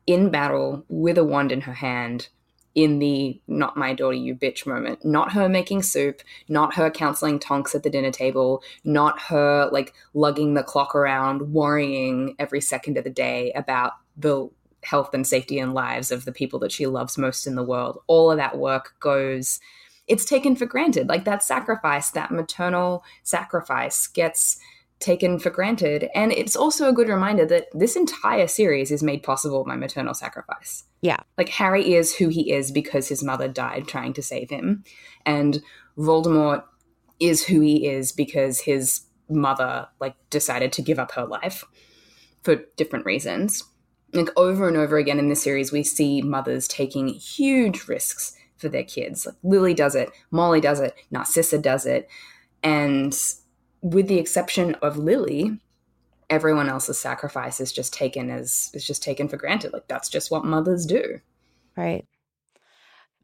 in 0.05 0.29
battle 0.29 0.85
with 0.87 1.17
a 1.17 1.23
wand 1.23 1.51
in 1.51 1.61
her 1.61 1.73
hand 1.73 2.29
in 2.75 2.99
the 2.99 3.41
not 3.47 3.75
my 3.75 3.93
daughter 3.93 4.15
you 4.15 4.35
bitch 4.35 4.65
moment. 4.67 5.03
Not 5.03 5.33
her 5.33 5.49
making 5.49 5.81
soup 5.81 6.21
not 6.47 6.75
her 6.75 6.91
counseling 6.91 7.39
tonks 7.39 7.73
at 7.73 7.81
the 7.81 7.89
dinner 7.89 8.11
table 8.11 8.63
not 8.83 9.19
her 9.23 9.69
like 9.71 9.93
lugging 10.13 10.53
the 10.53 10.63
clock 10.63 10.95
around 10.95 11.51
worrying 11.51 12.35
every 12.37 12.61
second 12.61 12.97
of 12.97 13.03
the 13.03 13.09
day 13.09 13.51
about 13.53 13.93
the 14.15 14.49
health 14.83 15.13
and 15.13 15.25
safety 15.25 15.59
and 15.59 15.73
lives 15.73 16.11
of 16.11 16.25
the 16.25 16.31
people 16.31 16.59
that 16.59 16.71
she 16.71 16.85
loves 16.85 17.17
most 17.17 17.47
in 17.47 17.55
the 17.55 17.63
world. 17.63 17.99
All 18.05 18.29
of 18.31 18.37
that 18.37 18.57
work 18.57 18.93
goes 18.99 19.59
it's 20.07 20.25
taken 20.25 20.55
for 20.55 20.65
granted. 20.65 21.07
Like 21.07 21.25
that 21.25 21.41
sacrifice 21.41 22.11
that 22.11 22.31
maternal 22.31 23.03
sacrifice 23.23 24.07
gets 24.07 24.59
taken 25.01 25.39
for 25.39 25.49
granted. 25.49 26.09
And 26.15 26.31
it's 26.31 26.55
also 26.55 26.87
a 26.87 26.93
good 26.93 27.09
reminder 27.09 27.45
that 27.47 27.67
this 27.73 27.95
entire 27.95 28.47
series 28.47 28.91
is 28.91 29.03
made 29.03 29.23
possible 29.23 29.63
by 29.65 29.75
maternal 29.75 30.13
sacrifice. 30.13 30.83
Yeah. 31.01 31.17
Like 31.37 31.49
Harry 31.49 31.93
is 31.93 32.15
who 32.15 32.29
he 32.29 32.51
is 32.51 32.71
because 32.71 33.09
his 33.09 33.23
mother 33.23 33.47
died 33.47 33.87
trying 33.87 34.13
to 34.13 34.21
save 34.21 34.49
him. 34.49 34.83
And 35.25 35.61
Voldemort 35.97 36.63
is 37.19 37.45
who 37.45 37.59
he 37.59 37.87
is 37.87 38.11
because 38.11 38.61
his 38.61 39.01
mother 39.29 39.87
like 39.99 40.15
decided 40.29 40.71
to 40.73 40.81
give 40.81 40.99
up 40.99 41.11
her 41.13 41.25
life 41.25 41.63
for 42.43 42.63
different 42.77 43.05
reasons. 43.05 43.63
Like 44.13 44.29
over 44.35 44.67
and 44.67 44.77
over 44.77 44.97
again 44.97 45.19
in 45.19 45.29
this 45.29 45.43
series 45.43 45.71
we 45.71 45.83
see 45.83 46.21
mothers 46.21 46.67
taking 46.67 47.07
huge 47.07 47.87
risks 47.87 48.35
for 48.57 48.69
their 48.69 48.83
kids. 48.83 49.25
Like 49.25 49.35
Lily 49.43 49.73
does 49.73 49.95
it, 49.95 50.11
Molly 50.31 50.61
does 50.61 50.79
it, 50.79 50.95
Narcissa 51.11 51.57
does 51.57 51.85
it. 51.85 52.09
And 52.63 53.17
with 53.81 54.07
the 54.07 54.19
exception 54.19 54.75
of 54.75 54.97
Lily, 54.97 55.59
everyone 56.29 56.69
else's 56.69 56.97
sacrifice 56.97 57.59
is 57.59 57.71
just 57.71 57.93
taken 57.93 58.29
as 58.29 58.71
is 58.73 58.85
just 58.85 59.03
taken 59.03 59.27
for 59.27 59.37
granted. 59.37 59.73
Like 59.73 59.87
that's 59.87 60.09
just 60.09 60.31
what 60.31 60.45
mothers 60.45 60.85
do. 60.85 61.19
Right. 61.75 62.05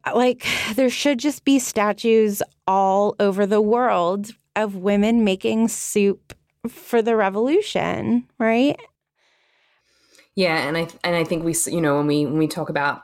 Uh, 0.04 0.12
like 0.14 0.46
there 0.74 0.90
should 0.90 1.18
just 1.18 1.44
be 1.44 1.58
statues 1.58 2.42
all 2.66 3.16
over 3.18 3.46
the 3.46 3.62
world 3.62 4.32
of 4.56 4.76
women 4.76 5.24
making 5.24 5.68
soup 5.68 6.34
for 6.68 7.00
the 7.00 7.16
revolution, 7.16 8.28
right? 8.38 8.78
Yeah, 10.34 10.68
and 10.68 10.76
I 10.76 10.88
and 11.02 11.16
I 11.16 11.24
think 11.24 11.44
we 11.44 11.54
you 11.66 11.80
know 11.80 11.96
when 11.96 12.06
we 12.06 12.26
when 12.26 12.38
we 12.38 12.46
talk 12.46 12.68
about 12.68 13.02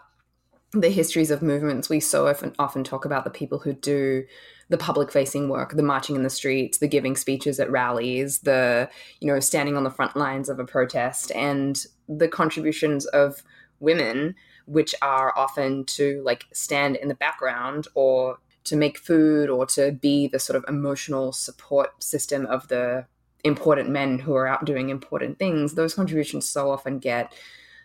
the 0.72 0.90
histories 0.90 1.30
of 1.30 1.42
movements, 1.42 1.88
we 1.88 2.00
so 2.00 2.28
often 2.28 2.54
often 2.58 2.84
talk 2.84 3.04
about 3.04 3.24
the 3.24 3.30
people 3.30 3.58
who 3.60 3.72
do 3.72 4.24
the 4.74 4.78
public 4.78 5.12
facing 5.12 5.48
work, 5.48 5.76
the 5.76 5.84
marching 5.84 6.16
in 6.16 6.24
the 6.24 6.28
streets, 6.28 6.78
the 6.78 6.88
giving 6.88 7.14
speeches 7.14 7.60
at 7.60 7.70
rallies, 7.70 8.40
the, 8.40 8.90
you 9.20 9.28
know, 9.28 9.38
standing 9.38 9.76
on 9.76 9.84
the 9.84 9.90
front 9.90 10.16
lines 10.16 10.48
of 10.48 10.58
a 10.58 10.64
protest, 10.64 11.30
and 11.30 11.86
the 12.08 12.26
contributions 12.26 13.06
of 13.06 13.44
women, 13.78 14.34
which 14.66 14.92
are 15.00 15.32
often 15.38 15.84
to 15.84 16.20
like 16.24 16.46
stand 16.52 16.96
in 16.96 17.06
the 17.06 17.14
background 17.14 17.86
or 17.94 18.38
to 18.64 18.74
make 18.74 18.98
food 18.98 19.48
or 19.48 19.64
to 19.64 19.92
be 19.92 20.26
the 20.26 20.40
sort 20.40 20.56
of 20.56 20.64
emotional 20.66 21.30
support 21.30 22.02
system 22.02 22.44
of 22.46 22.66
the 22.66 23.06
important 23.44 23.90
men 23.90 24.18
who 24.18 24.34
are 24.34 24.48
out 24.48 24.64
doing 24.64 24.88
important 24.88 25.38
things, 25.38 25.74
those 25.74 25.94
contributions 25.94 26.48
so 26.48 26.72
often 26.72 26.98
get 26.98 27.32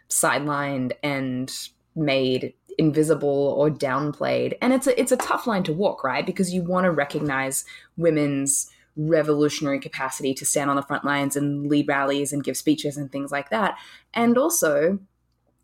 sidelined 0.09 0.93
and 1.03 1.69
made 1.95 2.53
invisible 2.77 3.53
or 3.57 3.69
downplayed. 3.69 4.57
And 4.61 4.73
it's 4.73 4.87
a 4.87 4.99
it's 4.99 5.11
a 5.11 5.17
tough 5.17 5.45
line 5.45 5.63
to 5.63 5.73
walk 5.73 6.03
right? 6.03 6.25
Because 6.25 6.53
you 6.53 6.63
want 6.63 6.85
to 6.85 6.91
recognize 6.91 7.65
women's 7.97 8.69
revolutionary 8.95 9.79
capacity 9.79 10.33
to 10.33 10.45
stand 10.45 10.69
on 10.69 10.75
the 10.75 10.81
front 10.81 11.05
lines 11.05 11.35
and 11.35 11.67
lead 11.67 11.87
rallies 11.87 12.33
and 12.33 12.43
give 12.43 12.57
speeches 12.57 12.97
and 12.97 13.11
things 13.11 13.31
like 13.31 13.49
that. 13.49 13.77
And 14.13 14.37
also 14.37 14.99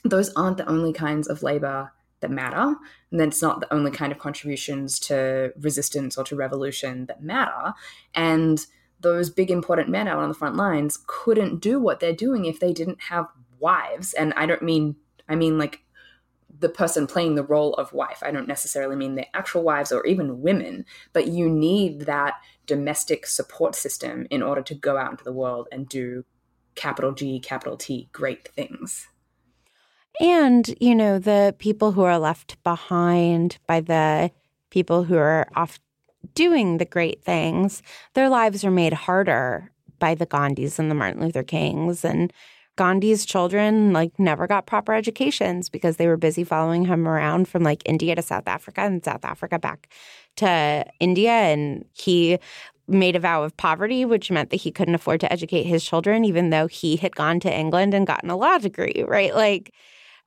those 0.03 0.31
aren't 0.35 0.57
the 0.57 0.69
only 0.69 0.93
kinds 0.93 1.27
of 1.27 1.41
labor 1.41 1.91
that 2.19 2.31
matter. 2.31 2.75
And 3.11 3.19
that's 3.19 3.41
not 3.41 3.59
the 3.59 3.73
only 3.73 3.91
kind 3.91 4.11
of 4.11 4.19
contributions 4.19 4.99
to 4.99 5.51
resistance 5.59 6.17
or 6.17 6.23
to 6.25 6.35
revolution 6.35 7.07
that 7.07 7.23
matter. 7.23 7.73
And 8.13 8.65
those 9.01 9.29
big 9.29 9.51
important 9.51 9.89
men 9.89 10.07
out 10.07 10.19
on 10.19 10.29
the 10.29 10.35
front 10.35 10.55
lines 10.55 10.99
couldn't 11.07 11.59
do 11.59 11.79
what 11.79 11.99
they're 11.99 12.13
doing 12.13 12.45
if 12.45 12.59
they 12.59 12.73
didn't 12.73 13.03
have 13.09 13.27
wives. 13.59 14.13
And 14.13 14.33
i 14.35 14.45
don't 14.45 14.61
mean 14.61 14.95
i 15.29 15.35
mean 15.35 15.57
like 15.57 15.84
the 16.59 16.69
person 16.69 17.07
playing 17.07 17.35
the 17.35 17.43
role 17.43 17.73
of 17.75 17.93
wife. 17.93 18.21
I 18.21 18.31
don't 18.31 18.47
necessarily 18.47 18.95
mean 18.95 19.15
the 19.15 19.35
actual 19.35 19.63
wives 19.63 19.91
or 19.91 20.05
even 20.05 20.41
women, 20.41 20.85
but 21.13 21.27
you 21.27 21.49
need 21.49 22.01
that 22.01 22.35
domestic 22.65 23.25
support 23.25 23.75
system 23.75 24.27
in 24.29 24.41
order 24.41 24.61
to 24.61 24.75
go 24.75 24.97
out 24.97 25.11
into 25.11 25.23
the 25.23 25.33
world 25.33 25.67
and 25.71 25.87
do 25.87 26.23
capital 26.75 27.13
G, 27.13 27.39
capital 27.39 27.77
T, 27.77 28.09
great 28.11 28.47
things. 28.49 29.07
And, 30.21 30.73
you 30.79 30.95
know, 30.95 31.19
the 31.19 31.55
people 31.59 31.91
who 31.91 32.03
are 32.03 32.19
left 32.19 32.61
behind 32.63 33.57
by 33.67 33.81
the 33.81 34.31
people 34.69 35.03
who 35.03 35.17
are 35.17 35.47
off 35.55 35.79
doing 36.33 36.77
the 36.77 36.85
great 36.85 37.23
things, 37.23 37.83
their 38.13 38.29
lives 38.29 38.63
are 38.63 38.71
made 38.71 38.93
harder 38.93 39.71
by 39.99 40.15
the 40.15 40.25
Gandhis 40.25 40.79
and 40.79 40.89
the 40.89 40.95
Martin 40.95 41.21
Luther 41.21 41.43
Kings 41.43 42.05
and 42.05 42.31
Gandhi's 42.75 43.25
children 43.25 43.93
like 43.93 44.17
never 44.19 44.47
got 44.47 44.65
proper 44.65 44.93
educations 44.93 45.69
because 45.69 45.97
they 45.97 46.07
were 46.07 46.17
busy 46.17 46.43
following 46.43 46.85
him 46.85 47.07
around 47.07 47.47
from 47.47 47.63
like 47.63 47.81
India 47.85 48.15
to 48.15 48.21
South 48.21 48.47
Africa 48.47 48.81
and 48.81 49.03
South 49.03 49.23
Africa 49.23 49.57
back 49.59 49.87
to 50.37 50.85
India 50.99 51.31
and 51.31 51.85
he 51.93 52.37
made 52.87 53.15
a 53.15 53.19
vow 53.19 53.43
of 53.43 53.55
poverty 53.57 54.05
which 54.05 54.29
meant 54.29 54.49
that 54.49 54.57
he 54.57 54.71
couldn't 54.71 54.95
afford 54.95 55.19
to 55.21 55.31
educate 55.31 55.63
his 55.63 55.83
children 55.83 56.25
even 56.25 56.49
though 56.49 56.67
he 56.67 56.97
had 56.97 57.15
gone 57.15 57.39
to 57.39 57.53
England 57.53 57.93
and 57.93 58.07
gotten 58.07 58.29
a 58.29 58.37
law 58.37 58.57
degree, 58.57 59.03
right? 59.07 59.33
Like 59.33 59.73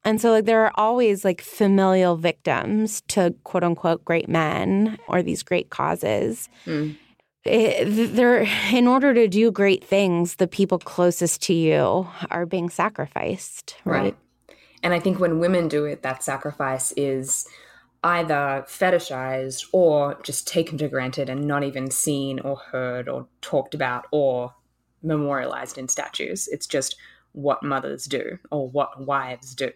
and 0.04 0.20
so 0.20 0.30
like 0.30 0.44
there 0.44 0.64
are 0.64 0.72
always 0.76 1.24
like 1.24 1.40
familial 1.40 2.16
victims 2.16 3.02
to 3.08 3.34
quote 3.44 3.64
unquote 3.64 4.04
great 4.04 4.28
men 4.28 4.98
or 5.06 5.22
these 5.22 5.42
great 5.42 5.70
causes. 5.70 6.48
Mm 6.64 6.96
it, 7.44 8.14
they're 8.14 8.46
in 8.72 8.86
order 8.86 9.14
to 9.14 9.28
do 9.28 9.50
great 9.50 9.84
things 9.84 10.36
the 10.36 10.48
people 10.48 10.78
closest 10.78 11.42
to 11.42 11.54
you 11.54 12.08
are 12.30 12.46
being 12.46 12.68
sacrificed 12.68 13.76
right? 13.84 14.02
right? 14.02 14.16
And 14.82 14.92
i 14.94 15.00
think 15.00 15.18
when 15.18 15.38
women 15.38 15.68
do 15.68 15.84
it 15.84 16.02
that 16.02 16.22
sacrifice 16.22 16.92
is 16.96 17.48
either 18.04 18.64
fetishized 18.68 19.66
or 19.72 20.18
just 20.22 20.46
taken 20.46 20.78
for 20.78 20.88
granted 20.88 21.28
and 21.28 21.46
not 21.46 21.64
even 21.64 21.90
seen 21.90 22.38
or 22.40 22.56
heard 22.56 23.08
or 23.08 23.26
talked 23.40 23.74
about 23.74 24.06
or 24.12 24.54
memorialized 25.02 25.78
in 25.78 25.88
statues. 25.88 26.48
It's 26.48 26.66
just 26.66 26.96
what 27.32 27.62
mothers 27.62 28.06
do 28.06 28.38
or 28.50 28.68
what 28.68 29.04
wives 29.04 29.54
do. 29.54 29.70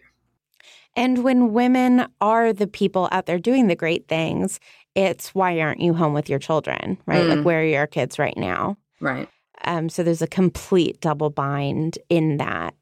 And 0.95 1.23
when 1.23 1.53
women 1.53 2.07
are 2.21 2.53
the 2.53 2.67
people 2.67 3.09
out 3.11 3.25
there 3.25 3.39
doing 3.39 3.67
the 3.67 3.75
great 3.75 4.07
things 4.07 4.59
it's 4.95 5.33
why 5.33 5.59
aren't 5.59 5.81
you 5.81 5.93
home 5.93 6.13
with 6.13 6.29
your 6.29 6.39
children, 6.39 6.97
right? 7.05 7.23
Mm. 7.23 7.37
Like 7.37 7.45
where 7.45 7.61
are 7.61 7.65
your 7.65 7.87
kids 7.87 8.19
right 8.19 8.37
now? 8.37 8.77
Right. 8.99 9.27
Um, 9.63 9.89
so 9.89 10.03
there's 10.03 10.21
a 10.21 10.27
complete 10.27 10.99
double 11.01 11.29
bind 11.29 11.97
in 12.09 12.37
that. 12.37 12.75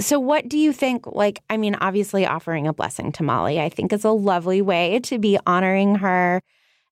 So 0.00 0.18
what 0.18 0.48
do 0.48 0.58
you 0.58 0.72
think 0.72 1.06
like 1.06 1.40
I 1.48 1.56
mean 1.56 1.76
obviously 1.76 2.26
offering 2.26 2.66
a 2.66 2.72
blessing 2.72 3.12
to 3.12 3.22
Molly 3.22 3.60
I 3.60 3.68
think 3.68 3.92
is 3.92 4.04
a 4.04 4.10
lovely 4.10 4.60
way 4.60 4.98
to 5.00 5.18
be 5.18 5.38
honoring 5.46 5.96
her 5.96 6.42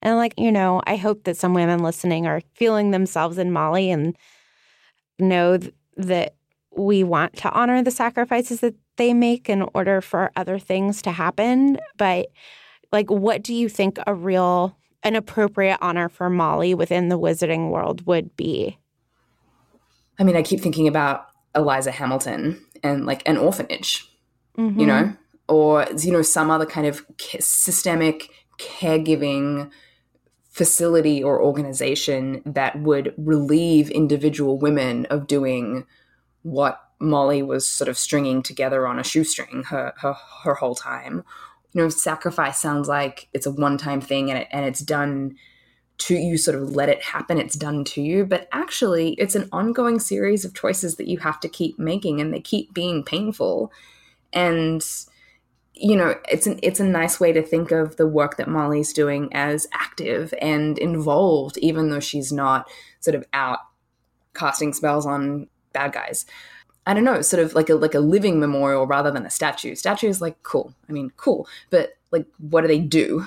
and 0.03 0.17
like 0.17 0.35
you 0.39 0.53
know 0.53 0.81
I 0.87 0.95
hope 0.97 1.25
that 1.25 1.37
some 1.37 1.53
women 1.53 1.83
listening 1.83 2.27
are 2.29 2.43
feeling 2.55 2.93
themselves 2.93 3.39
in 3.39 3.51
Molly 3.51 3.91
and 3.91 4.17
know 5.19 5.59
th- 5.59 5.75
that 5.97 6.35
we 6.77 7.03
want 7.03 7.37
to 7.39 7.51
honor 7.51 7.83
the 7.83 7.91
sacrifices 7.91 8.61
that 8.61 8.77
they 8.97 9.13
make 9.13 9.51
in 9.51 9.63
order 9.75 10.01
for 10.01 10.31
other 10.37 10.61
things 10.61 11.03
to 11.03 11.11
happen 11.11 11.79
but 11.97 12.29
like 12.93 13.11
what 13.11 13.43
do 13.43 13.55
you 13.55 13.69
think 13.69 13.99
a 14.07 14.15
real 14.15 14.77
an 15.03 15.17
appropriate 15.17 15.79
honor 15.81 16.09
for 16.09 16.31
Molly 16.31 16.75
within 16.75 17.09
the 17.09 17.19
wizarding 17.19 17.71
world 17.71 18.07
would 18.07 18.37
be? 18.37 18.79
I 20.19 20.25
mean, 20.25 20.37
I 20.37 20.43
keep 20.43 20.61
thinking 20.61 20.87
about 20.87 21.27
Eliza 21.55 21.91
Hamilton 21.91 22.65
and 22.83 23.07
like 23.07 23.23
an 23.27 23.37
orphanage, 23.37 24.09
mm-hmm. 24.57 24.79
you 24.79 24.87
know, 24.87 25.17
or 25.49 25.87
you 25.99 26.13
know 26.13 26.23
some 26.23 26.51
other 26.51 26.67
kind 26.67 26.87
of 26.87 27.05
systemic 27.41 28.31
caregiving 28.59 29.71
facility 30.51 31.23
or 31.23 31.43
organization 31.43 32.43
that 32.45 32.79
would 32.81 33.15
relieve 33.17 33.91
individual 33.91 34.59
women 34.59 35.07
of 35.07 35.27
doing 35.27 35.87
what 36.43 36.79
Molly 37.01 37.43
was 37.43 37.67
sort 37.67 37.89
of 37.89 37.99
stringing 37.99 38.43
together 38.43 38.87
on 38.87 38.99
a 38.99 39.05
shoestring 39.05 39.65
her 39.65 39.93
her, 39.97 40.15
her 40.45 40.55
whole 40.55 40.75
time 40.75 41.25
you 41.73 41.83
know, 41.83 41.89
sacrifice 41.89 42.59
sounds 42.59 42.89
like 42.89 43.29
it's 43.33 43.47
a 43.47 43.51
one 43.51 43.79
time 43.79 44.01
thing 44.01 44.31
and, 44.31 44.41
it, 44.41 44.49
and 44.51 44.65
it's 44.65 44.81
done 44.81 45.37
to 45.99 46.17
you, 46.17 46.37
sort 46.37 46.57
of 46.57 46.75
let 46.75 46.89
it 46.89 47.03
happen, 47.03 47.39
it's 47.39 47.55
done 47.55 47.85
to 47.85 48.03
you. 48.03 48.25
But 48.25 48.49
actually, 48.53 49.13
it's 49.15 49.35
an 49.35 49.49
ongoing 49.53 49.99
series 50.01 50.45
of 50.45 50.55
choices 50.55 50.97
that 50.97 51.09
you 51.09 51.19
have 51.19 51.41
to 51.41 51.49
keep 51.49 51.79
making 51.79 52.21
and 52.21 52.33
they 52.33 52.41
keep 52.41 52.75
being 52.75 53.05
painful. 53.05 53.73
And 54.33 54.85
you 55.75 55.97
know, 55.97 56.15
it's 56.29 56.47
an 56.47 56.59
it's 56.63 56.81
a 56.81 56.85
nice 56.85 57.19
way 57.19 57.33
to 57.33 57.43
think 57.43 57.71
of 57.71 57.97
the 57.97 58.07
work 58.07 58.37
that 58.37 58.49
Molly's 58.49 58.93
doing 58.93 59.33
as 59.33 59.67
active 59.73 60.35
and 60.41 60.79
involved, 60.79 61.57
even 61.59 61.91
though 61.91 62.01
she's 62.01 62.33
not 62.33 62.69
sort 63.01 63.15
of 63.15 63.25
out 63.33 63.61
casting 64.35 64.73
spells 64.73 65.07
on 65.07 65.49
bad 65.73 65.93
guys. 65.93 66.27
I 66.87 66.95
don't 66.95 67.05
know, 67.05 67.23
sort 67.23 67.43
of 67.43 67.55
like 67.55 67.71
a 67.71 67.75
like 67.75 67.95
a 67.95 68.01
living 68.01 68.41
memorial 68.41 68.87
rather 68.87 69.11
than 69.11 69.25
a 69.25 69.31
statue. 69.31 69.75
Statue 69.75 70.09
is 70.09 70.21
like 70.21 70.43
cool. 70.43 70.75
I 70.89 70.93
mean, 70.93 71.13
cool, 71.17 71.47
but 71.71 71.95
like, 72.11 72.27
what 72.39 72.63
do 72.63 72.69
they 72.69 72.81
do? 72.81 73.27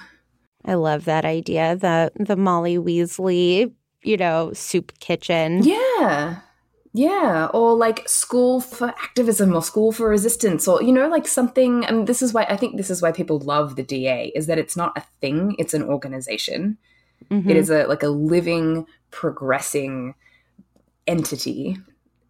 I 0.65 0.74
love 0.74 1.05
that 1.05 1.25
idea. 1.25 1.75
The 1.75 2.12
the 2.15 2.35
Molly 2.35 2.77
Weasley, 2.77 3.71
you 4.03 4.17
know, 4.17 4.51
soup 4.53 4.91
kitchen. 5.00 5.63
Yeah. 5.63 6.41
Yeah, 6.97 7.50
or 7.53 7.75
like 7.75 8.07
school 8.07 8.62
for 8.62 8.88
activism 8.88 9.53
or 9.53 9.62
school 9.62 9.91
for 9.91 10.07
resistance 10.07 10.65
or 10.65 10.81
you 10.81 10.93
know 10.93 11.09
like 11.09 11.27
something 11.27 11.83
and 11.85 12.07
this 12.07 12.21
is 12.21 12.33
why 12.33 12.43
I 12.43 12.55
think 12.55 12.77
this 12.77 12.89
is 12.89 13.01
why 13.01 13.12
people 13.12 13.38
love 13.39 13.75
the 13.75 13.83
DA 13.83 14.31
is 14.33 14.47
that 14.47 14.57
it's 14.57 14.77
not 14.77 14.97
a 14.97 15.03
thing, 15.19 15.57
it's 15.59 15.74
an 15.74 15.83
organization. 15.83 16.77
Mhm. 17.29 17.50
It 17.50 17.57
is 17.57 17.69
a 17.69 17.85
like 17.88 18.01
a 18.01 18.07
living 18.07 18.85
progressing 19.12 20.15
entity. 21.05 21.77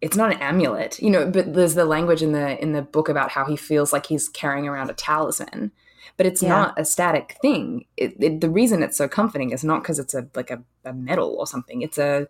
It's 0.06 0.16
not 0.16 0.32
an 0.32 0.38
amulet. 0.40 0.98
You 1.00 1.10
know, 1.10 1.28
but 1.30 1.52
there's 1.54 1.74
the 1.74 1.84
language 1.84 2.22
in 2.22 2.32
the 2.32 2.60
in 2.62 2.72
the 2.72 2.82
book 2.82 3.08
about 3.08 3.30
how 3.30 3.44
he 3.44 3.56
feels 3.56 3.92
like 3.92 4.06
he's 4.06 4.28
carrying 4.28 4.66
around 4.68 4.88
a 4.90 4.94
talisman. 4.94 5.72
But 6.16 6.26
it's 6.26 6.42
Yeah. 6.42 6.48
not 6.48 6.78
a 6.78 6.84
static 6.84 7.36
thing. 7.42 7.84
It, 7.96 8.14
it, 8.20 8.40
the 8.40 8.48
reason 8.48 8.82
it's 8.82 8.96
so 8.96 9.06
comforting 9.08 9.50
is 9.50 9.62
not 9.64 9.82
because 9.82 9.98
it's 9.98 10.14
a 10.14 10.26
like 10.34 10.50
a, 10.50 10.62
a 10.84 10.92
metal 10.92 11.36
or 11.38 11.46
something. 11.46 11.82
It's 11.82 11.98
a 11.98 12.26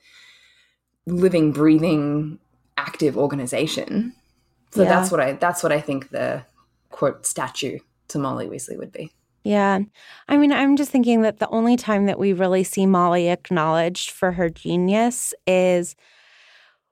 living, 1.06 1.52
breathing, 1.52 2.38
active 2.76 3.16
organization. 3.16 4.14
So 4.72 4.82
Yeah. 4.82 4.88
that's 4.88 5.10
what 5.10 5.20
I 5.20 5.32
that's 5.32 5.62
what 5.62 5.72
I 5.72 5.80
think 5.80 6.10
the 6.10 6.42
quote 6.90 7.26
statue 7.26 7.78
to 8.08 8.18
Molly 8.18 8.46
Weasley 8.48 8.78
would 8.78 8.92
be. 8.92 9.12
Yeah. 9.44 9.80
I 10.28 10.36
mean, 10.36 10.50
I'm 10.50 10.74
just 10.76 10.90
thinking 10.90 11.22
that 11.22 11.38
the 11.38 11.48
only 11.50 11.76
time 11.76 12.06
that 12.06 12.18
we 12.18 12.32
really 12.32 12.64
see 12.64 12.86
Molly 12.86 13.28
acknowledged 13.28 14.10
for 14.10 14.32
her 14.32 14.48
genius 14.48 15.32
is 15.46 15.94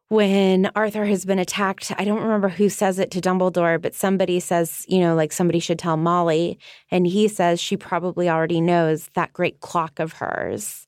when 0.08 0.70
Arthur 0.74 1.06
has 1.06 1.24
been 1.24 1.38
attacked. 1.38 1.92
I 1.98 2.04
don't 2.04 2.22
remember 2.22 2.48
who 2.48 2.68
says 2.68 2.98
it 2.98 3.10
to 3.12 3.20
Dumbledore, 3.20 3.80
but 3.80 3.94
somebody 3.94 4.40
says, 4.40 4.84
you 4.88 5.00
know, 5.00 5.14
like 5.14 5.32
somebody 5.32 5.58
should 5.58 5.78
tell 5.78 5.96
Molly. 5.96 6.58
And 6.90 7.06
he 7.06 7.28
says 7.28 7.60
she 7.60 7.76
probably 7.76 8.28
already 8.28 8.60
knows 8.60 9.08
that 9.14 9.32
great 9.32 9.60
clock 9.60 9.98
of 9.98 10.14
hers. 10.14 10.86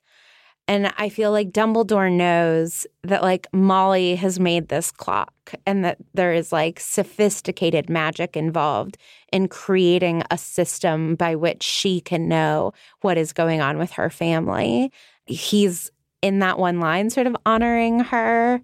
And 0.69 0.93
I 0.99 1.11
feel 1.11 1.31
like 1.31 1.53
Dumbledore 1.53 2.11
knows 2.11 2.89
that 3.05 3.23
like 3.23 3.47
Molly 3.53 4.17
has 4.17 4.41
made 4.41 4.69
this 4.69 4.91
clock 4.91 5.33
and 5.65 5.85
that 5.85 5.99
there 6.15 6.33
is 6.33 6.51
like 6.51 6.81
sophisticated 6.81 7.89
magic 7.89 8.37
involved 8.37 8.97
in 9.33 9.47
creating 9.47 10.25
a 10.31 10.37
system 10.37 11.15
by 11.15 11.37
which 11.37 11.63
she 11.63 12.01
can 12.01 12.27
know 12.27 12.73
what 13.03 13.17
is 13.17 13.33
going 13.33 13.61
on 13.61 13.79
with 13.79 13.93
her 13.93 14.11
family. 14.11 14.91
He's 15.27 15.91
in 16.21 16.41
that 16.41 16.59
one 16.59 16.81
line 16.81 17.11
sort 17.11 17.29
of 17.29 17.37
honoring 17.47 18.01
her 18.01 18.61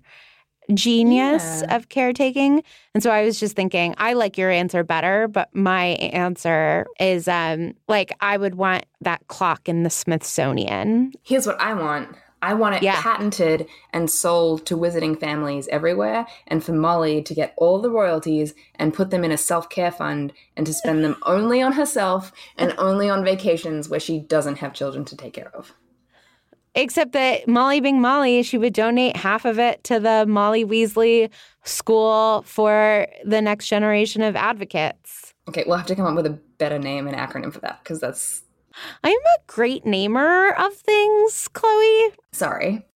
genius 0.74 1.62
Yeah. 1.66 1.76
of 1.76 1.88
caretaking. 1.88 2.62
And 2.94 3.02
so 3.02 3.10
I 3.10 3.24
was 3.24 3.38
just 3.40 3.56
thinking, 3.56 3.94
I 3.98 4.12
like 4.14 4.38
your 4.38 4.50
answer 4.50 4.84
better, 4.84 5.28
but 5.28 5.54
my 5.54 5.84
answer 6.12 6.86
is 7.00 7.28
um 7.28 7.74
like 7.88 8.12
I 8.20 8.36
would 8.36 8.54
want 8.54 8.84
that 9.00 9.26
clock 9.28 9.68
in 9.68 9.82
the 9.82 9.90
Smithsonian. 9.90 11.12
Here's 11.22 11.46
what 11.46 11.60
I 11.60 11.74
want. 11.74 12.08
I 12.44 12.54
want 12.54 12.74
it 12.74 12.82
Yeah. 12.82 13.00
patented 13.00 13.68
and 13.92 14.10
sold 14.10 14.66
to 14.66 14.76
wizarding 14.76 15.18
families 15.20 15.68
everywhere, 15.68 16.26
and 16.48 16.62
for 16.64 16.72
Molly 16.72 17.22
to 17.22 17.34
get 17.34 17.54
all 17.56 17.80
the 17.80 17.90
royalties 17.90 18.52
and 18.74 18.92
put 18.92 19.10
them 19.10 19.22
in 19.22 19.30
a 19.30 19.36
self 19.38 19.68
care 19.68 19.92
fund 19.92 20.32
and 20.56 20.66
to 20.66 20.72
spend 20.72 21.04
them 21.04 21.16
only 21.24 21.62
on 21.62 21.72
herself 21.74 22.32
and 22.58 22.74
only 22.78 23.08
on 23.08 23.24
vacations 23.24 23.88
where 23.88 24.00
she 24.00 24.18
doesn't 24.18 24.58
have 24.58 24.72
children 24.72 25.04
to 25.04 25.16
take 25.16 25.34
care 25.34 25.52
of. 25.54 25.72
Except 26.74 27.12
that 27.12 27.46
Molly 27.46 27.80
being 27.80 28.00
Molly, 28.00 28.42
she 28.42 28.56
would 28.56 28.72
donate 28.72 29.16
half 29.16 29.44
of 29.44 29.58
it 29.58 29.84
to 29.84 30.00
the 30.00 30.24
Molly 30.26 30.64
Weasley 30.64 31.28
School 31.64 32.42
for 32.46 33.06
the 33.24 33.42
next 33.42 33.68
generation 33.68 34.22
of 34.22 34.36
advocates. 34.36 35.34
Okay, 35.48 35.64
we'll 35.66 35.76
have 35.76 35.86
to 35.86 35.94
come 35.96 36.06
up 36.06 36.14
with 36.14 36.26
a 36.26 36.38
better 36.58 36.78
name 36.78 37.06
and 37.06 37.16
acronym 37.16 37.52
for 37.52 37.60
that 37.60 37.80
because 37.82 38.00
that's 38.00 38.42
I'm 39.04 39.12
a 39.12 39.38
great 39.46 39.84
namer 39.84 40.50
of 40.52 40.72
things, 40.74 41.48
Chloe. 41.48 42.12
sorry. 42.32 42.86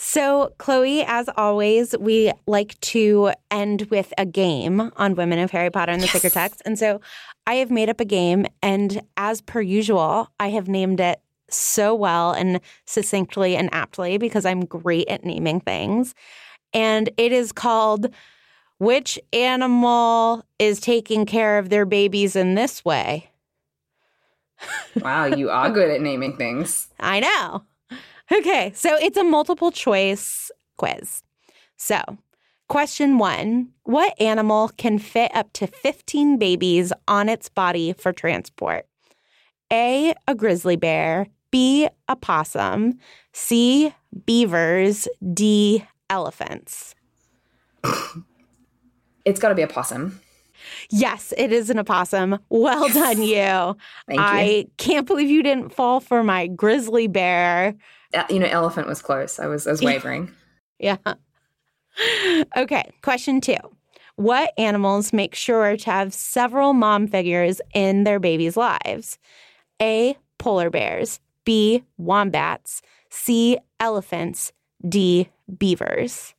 So, 0.00 0.52
Chloe, 0.58 1.02
as 1.02 1.28
always, 1.36 1.96
we 1.98 2.30
like 2.46 2.78
to 2.82 3.32
end 3.50 3.88
with 3.90 4.12
a 4.16 4.24
game 4.24 4.92
on 4.96 5.16
Women 5.16 5.40
of 5.40 5.50
Harry 5.50 5.70
Potter 5.70 5.90
and 5.90 6.00
the 6.00 6.06
Sacred 6.06 6.32
Text. 6.32 6.62
And 6.64 6.78
so 6.78 7.00
I 7.48 7.54
have 7.54 7.72
made 7.72 7.88
up 7.88 7.98
a 7.98 8.04
game, 8.04 8.46
and 8.62 9.02
as 9.16 9.40
per 9.40 9.60
usual, 9.60 10.30
I 10.38 10.50
have 10.50 10.68
named 10.68 11.00
it 11.00 11.20
so 11.50 11.94
well 11.94 12.32
and 12.32 12.60
succinctly 12.84 13.56
and 13.56 13.68
aptly 13.72 14.18
because 14.18 14.44
I'm 14.44 14.64
great 14.64 15.08
at 15.08 15.24
naming 15.24 15.60
things. 15.60 16.14
And 16.72 17.08
it 17.16 17.32
is 17.32 17.52
called 17.52 18.08
Which 18.78 19.18
Animal 19.32 20.44
is 20.58 20.80
Taking 20.80 21.26
Care 21.26 21.58
of 21.58 21.70
Their 21.70 21.86
Babies 21.86 22.36
in 22.36 22.54
This 22.54 22.84
Way? 22.84 23.30
Wow, 25.00 25.26
you 25.26 25.50
are 25.50 25.70
good 25.70 25.88
at 25.88 26.00
naming 26.00 26.36
things. 26.36 26.88
I 26.98 27.20
know. 27.20 27.62
Okay, 28.30 28.72
so 28.74 28.96
it's 28.96 29.16
a 29.16 29.22
multiple 29.22 29.70
choice 29.70 30.50
quiz. 30.76 31.22
So, 31.76 32.00
question 32.68 33.18
one 33.18 33.70
What 33.84 34.20
animal 34.20 34.70
can 34.76 34.98
fit 34.98 35.30
up 35.34 35.52
to 35.54 35.66
15 35.66 36.38
babies 36.38 36.92
on 37.06 37.28
its 37.28 37.48
body 37.48 37.92
for 37.92 38.12
transport? 38.12 38.86
A, 39.72 40.14
a 40.26 40.34
grizzly 40.34 40.76
bear, 40.76 41.28
B, 41.50 41.88
opossum, 42.08 42.98
C, 43.32 43.94
beavers, 44.26 45.08
D, 45.34 45.84
elephants. 46.10 46.94
It's 49.24 49.40
got 49.40 49.50
to 49.50 49.54
be 49.54 49.60
a 49.60 49.66
possum. 49.68 50.18
Yes, 50.88 51.34
it 51.36 51.52
is 51.52 51.68
an 51.68 51.78
opossum. 51.78 52.38
Well 52.48 52.88
done, 52.88 53.22
you. 53.22 53.36
Thank 53.36 53.76
you. 54.08 54.16
I 54.16 54.66
can't 54.78 55.06
believe 55.06 55.28
you 55.28 55.42
didn't 55.42 55.68
fall 55.68 56.00
for 56.00 56.24
my 56.24 56.46
grizzly 56.46 57.08
bear. 57.08 57.74
Uh, 58.14 58.24
you 58.30 58.38
know, 58.38 58.46
elephant 58.46 58.86
was 58.86 59.02
close. 59.02 59.38
I 59.38 59.46
was, 59.46 59.66
I 59.66 59.72
was 59.72 59.82
wavering. 59.82 60.32
Yeah. 60.78 60.96
Okay, 62.56 62.92
question 63.02 63.40
two. 63.40 63.56
What 64.14 64.52
animals 64.56 65.12
make 65.12 65.34
sure 65.34 65.76
to 65.76 65.90
have 65.90 66.14
several 66.14 66.72
mom 66.72 67.08
figures 67.08 67.60
in 67.74 68.04
their 68.04 68.20
babies' 68.20 68.56
lives? 68.56 69.18
A. 69.82 70.16
Polar 70.38 70.70
bears. 70.70 71.18
B. 71.48 71.82
Wombats. 71.96 72.82
C. 73.08 73.56
Elephants. 73.80 74.52
D. 74.86 75.30
Beavers. 75.58 76.34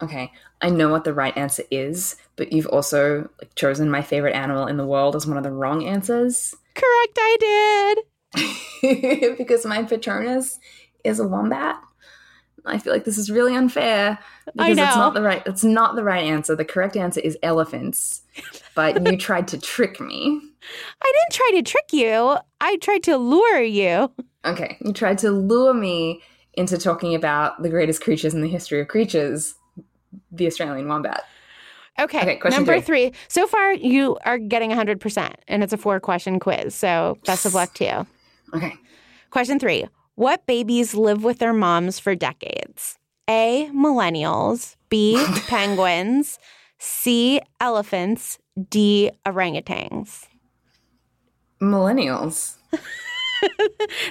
Okay, 0.00 0.30
I 0.62 0.70
know 0.70 0.88
what 0.88 1.02
the 1.02 1.12
right 1.12 1.36
answer 1.36 1.64
is, 1.68 2.14
but 2.36 2.52
you've 2.52 2.68
also 2.68 3.28
like, 3.40 3.52
chosen 3.56 3.90
my 3.90 4.02
favorite 4.02 4.36
animal 4.36 4.68
in 4.68 4.76
the 4.76 4.86
world 4.86 5.16
as 5.16 5.26
one 5.26 5.36
of 5.36 5.42
the 5.42 5.50
wrong 5.50 5.84
answers 5.84 6.54
Correct, 6.76 7.18
I 7.18 7.96
did. 8.32 9.36
because 9.36 9.66
my 9.66 9.82
Patronus 9.82 10.60
is 11.02 11.18
a 11.18 11.26
wombat. 11.26 11.80
I 12.64 12.78
feel 12.78 12.92
like 12.92 13.04
this 13.04 13.18
is 13.18 13.32
really 13.32 13.56
unfair 13.56 14.16
because 14.54 14.78
it's 14.78 14.96
not 14.96 15.14
the 15.14 15.22
right. 15.22 15.42
It's 15.44 15.64
not 15.64 15.96
the 15.96 16.04
right 16.04 16.24
answer. 16.24 16.54
The 16.54 16.64
correct 16.64 16.96
answer 16.96 17.20
is 17.20 17.36
elephants, 17.42 18.22
but 18.76 19.04
you 19.10 19.16
tried 19.18 19.48
to 19.48 19.58
trick 19.58 19.98
me. 20.00 20.40
I 21.02 21.12
didn't 21.12 21.36
try 21.36 21.50
to 21.56 21.62
trick 21.62 21.92
you. 21.92 22.36
I 22.60 22.76
tried 22.78 23.02
to 23.04 23.16
lure 23.16 23.62
you. 23.62 24.10
Okay, 24.44 24.76
you 24.80 24.92
tried 24.92 25.18
to 25.18 25.30
lure 25.30 25.74
me 25.74 26.22
into 26.54 26.78
talking 26.78 27.14
about 27.14 27.62
the 27.62 27.68
greatest 27.68 28.02
creatures 28.02 28.34
in 28.34 28.40
the 28.42 28.48
history 28.48 28.80
of 28.80 28.88
creatures, 28.88 29.54
the 30.32 30.46
Australian 30.46 30.88
wombat. 30.88 31.22
Okay, 31.98 32.20
Okay, 32.22 32.36
question 32.36 32.58
number 32.58 32.80
three. 32.80 33.10
three. 33.10 33.18
So 33.28 33.46
far, 33.46 33.74
you 33.74 34.16
are 34.24 34.38
getting 34.38 34.70
100%, 34.70 35.34
and 35.48 35.62
it's 35.62 35.72
a 35.72 35.76
four 35.76 36.00
question 36.00 36.40
quiz. 36.40 36.74
So 36.74 37.18
best 37.26 37.44
of 37.46 37.54
luck 37.54 37.74
to 37.74 37.84
you. 37.84 38.06
Okay, 38.54 38.74
Question 39.30 39.60
three 39.60 39.86
What 40.16 40.44
babies 40.46 40.94
live 40.94 41.22
with 41.22 41.38
their 41.38 41.52
moms 41.52 42.00
for 42.00 42.14
decades? 42.16 42.98
A. 43.28 43.70
Millennials. 43.72 44.74
B. 44.88 45.24
Penguins. 45.46 46.38
C. 46.78 47.40
Elephants. 47.60 48.38
D. 48.70 49.10
Orangutans. 49.24 50.26
Millennials. 51.60 52.56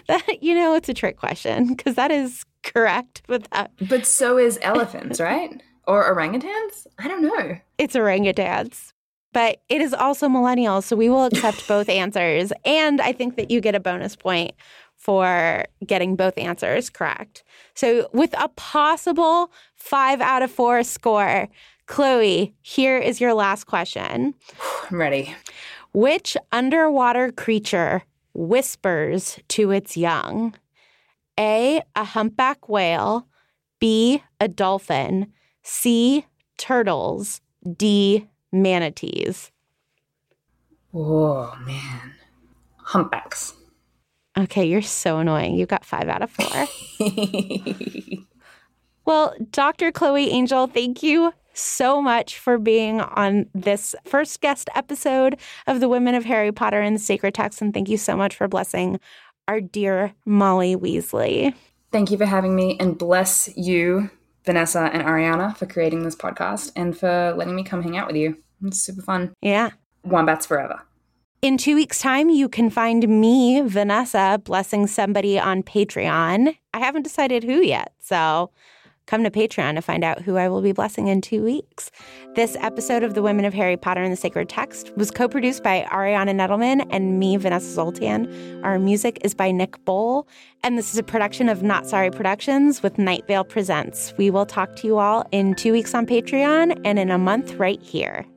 That, 0.07 0.41
you 0.41 0.55
know, 0.55 0.73
it's 0.73 0.89
a 0.89 0.93
trick 0.93 1.17
question 1.17 1.67
because 1.75 1.93
that 1.95 2.09
is 2.09 2.43
correct, 2.63 3.21
but 3.27 3.43
that 3.51 3.71
But 3.88 4.07
so 4.07 4.39
is 4.39 4.57
elephants, 4.63 5.19
right? 5.29 5.62
Or 5.85 6.15
orangutans? 6.15 6.88
I 6.97 7.07
don't 7.07 7.21
know. 7.21 7.57
it's 7.77 7.95
orangutans. 7.95 8.93
But 9.31 9.62
it 9.69 9.81
is 9.81 9.93
also 9.93 10.27
millennials, 10.27 10.85
so 10.85 10.95
we 10.95 11.09
will 11.09 11.25
accept 11.25 11.67
both 11.67 11.88
answers. 12.03 12.51
And 12.65 12.99
I 12.99 13.12
think 13.12 13.35
that 13.35 13.51
you 13.51 13.62
get 13.62 13.75
a 13.75 13.79
bonus 13.79 14.15
point 14.15 14.53
for 14.95 15.65
getting 15.85 16.15
both 16.15 16.35
answers 16.39 16.89
correct. 16.89 17.43
So 17.75 18.09
with 18.12 18.33
a 18.39 18.47
possible 18.49 19.51
five 19.75 20.21
out 20.21 20.41
of 20.41 20.49
four 20.49 20.83
score, 20.83 21.47
Chloe, 21.85 22.55
here 22.62 22.97
is 22.97 23.21
your 23.21 23.35
last 23.35 23.65
question. 23.65 24.33
I'm 24.89 24.97
ready. 24.99 25.35
Which 25.93 26.38
underwater 26.52 27.32
creature 27.32 28.04
whispers 28.34 29.39
to 29.49 29.71
its 29.71 29.97
young? 29.97 30.54
A. 31.39 31.82
A 31.95 32.04
humpback 32.04 32.69
whale. 32.69 33.28
B. 33.80 34.23
A 34.39 34.47
dolphin. 34.47 35.34
C. 35.63 36.25
Turtles. 36.58 37.41
D. 37.78 38.28
Manatees. 38.52 39.52
Oh, 40.93 41.56
man. 41.65 42.13
Humpbacks. 42.78 43.54
Okay, 44.38 44.65
you're 44.65 44.82
so 44.82 45.17
annoying. 45.17 45.56
You 45.56 45.65
got 45.65 45.86
five 45.86 46.08
out 46.08 46.21
of 46.21 46.32
four. 46.32 46.67
well, 49.06 49.36
Dr. 49.52 49.91
Chloe 49.91 50.30
Angyal, 50.32 50.71
thank 50.71 51.04
you 51.04 51.34
so 51.60 52.02
much 52.02 52.38
for 52.38 52.58
being 52.58 53.02
on 53.02 53.48
this 53.54 53.95
first 54.06 54.41
guest 54.41 54.69
episode 54.76 55.39
of 55.67 55.80
the 55.80 55.89
Women 55.89 56.15
of 56.15 56.26
Harry 56.26 56.52
Potter 56.52 56.82
and 56.82 56.95
the 56.95 57.00
Sacred 57.00 57.34
Text. 57.34 57.62
And 57.62 57.74
thank 57.74 57.89
you 57.89 57.98
so 57.98 58.15
much 58.15 58.36
for 58.36 58.48
blessing 58.48 59.00
our 59.48 59.62
dear 59.62 60.13
Molly 60.26 60.76
Weasley. 60.76 61.54
Thank 61.91 62.12
you 62.12 62.17
for 62.17 62.26
having 62.26 62.56
me 62.56 62.78
and 62.80 62.98
bless 62.98 63.50
you, 63.58 64.10
Vanessa 64.45 64.89
and 64.93 65.04
Ariana, 65.04 65.58
for 65.58 65.65
creating 65.65 66.04
this 66.04 66.15
podcast 66.15 66.72
and 66.76 66.98
for 66.98 67.34
letting 67.36 67.56
me 67.56 67.63
come 67.63 67.82
hang 67.82 67.98
out 67.98 68.08
with 68.08 68.15
you. 68.15 68.38
It's 68.63 68.80
super 68.80 69.02
fun. 69.02 69.34
Yeah. 69.41 69.72
Wombats 70.04 70.45
forever. 70.45 70.82
In 71.41 71.58
two 71.58 71.76
weeks' 71.76 72.02
time, 72.02 72.30
you 72.30 72.50
can 72.50 72.69
find 72.69 73.08
me, 73.08 73.62
Vanessa, 73.62 74.41
blessing 74.43 74.88
somebody 74.88 75.39
on 75.39 75.63
Patreon. 75.63 76.56
I 76.74 76.80
haven't 76.80 77.04
decided 77.04 77.45
who 77.45 77.62
yet, 77.62 77.93
so 78.00 78.52
come 79.10 79.24
to 79.24 79.32
Patreon 79.32 79.74
to 79.74 79.82
find 79.82 80.04
out 80.04 80.22
who 80.22 80.38
I 80.38 80.48
will 80.48 80.62
be 80.62 80.72
blessing 80.72 81.08
in 81.08 81.19
two 81.19 81.43
weeks. 81.43 81.89
This 82.36 82.56
episode 82.60 83.02
of 83.02 83.15
The 83.15 83.24
Women 83.24 83.43
of 83.43 83.56
Harry 83.56 83.76
Potter 83.76 84.04
and 84.04 84.13
the 84.13 84.17
Sacred 84.17 84.48
Text 84.50 84.95
was 84.95 85.10
co 85.10 85.28
produced 85.28 85.63
by 85.63 85.88
Ariana 85.91 86.30
Nedelman 86.30 86.86
and 86.91 87.19
me, 87.19 87.36
Vanessa 87.36 87.72
Zoltan. 87.72 88.63
Our 88.63 88.78
music 88.78 89.17
is 89.24 89.34
by 89.34 89.50
Nick 89.50 89.84
Bowl, 89.84 90.28
and 90.63 90.78
this 90.78 90.93
is 90.93 91.00
a 91.00 91.04
production 91.04 91.50
of 91.50 91.63
Not 91.63 91.88
Sorry 91.88 92.12
Productions 92.12 92.84
with 92.84 93.00
Night 93.00 93.26
Vale 93.26 93.43
Presents. 93.43 94.13
We 94.17 94.30
will 94.30 94.45
talk 94.45 94.76
to 94.78 94.88
you 94.88 95.00
all 95.00 95.28
in 95.32 95.56
two 95.56 95.72
weeks 95.72 95.95
on 95.95 96.06
Patreon 96.06 96.80
and 96.86 97.00
in 97.00 97.10
a 97.10 97.17
month 97.17 97.56
right 97.56 97.82
here. 97.82 98.28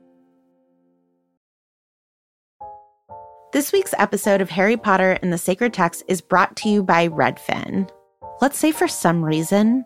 This 3.51 3.71
week's 3.71 3.93
episode 3.99 4.41
of 4.41 4.49
Harry 4.49 4.77
Potter 4.77 5.19
and 5.21 5.31
the 5.31 5.37
Sacred 5.37 5.71
Text 5.71 6.01
is 6.07 6.19
brought 6.19 6.55
to 6.57 6.69
you 6.69 6.81
by 6.81 7.07
Redfin. 7.09 7.87
Let's 8.41 8.57
say 8.57 8.71
for 8.71 8.87
some 8.87 9.23
reason 9.23 9.85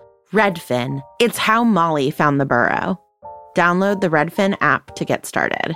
Redfin. 0.33 1.03
It's 1.19 1.37
how 1.37 1.65
Molly 1.65 2.09
found 2.09 2.39
the 2.39 2.45
burrow. 2.45 2.97
Download 3.53 3.99
the 3.99 4.07
Redfin 4.07 4.55
app 4.61 4.95
to 4.95 5.03
get 5.03 5.25
started. 5.25 5.75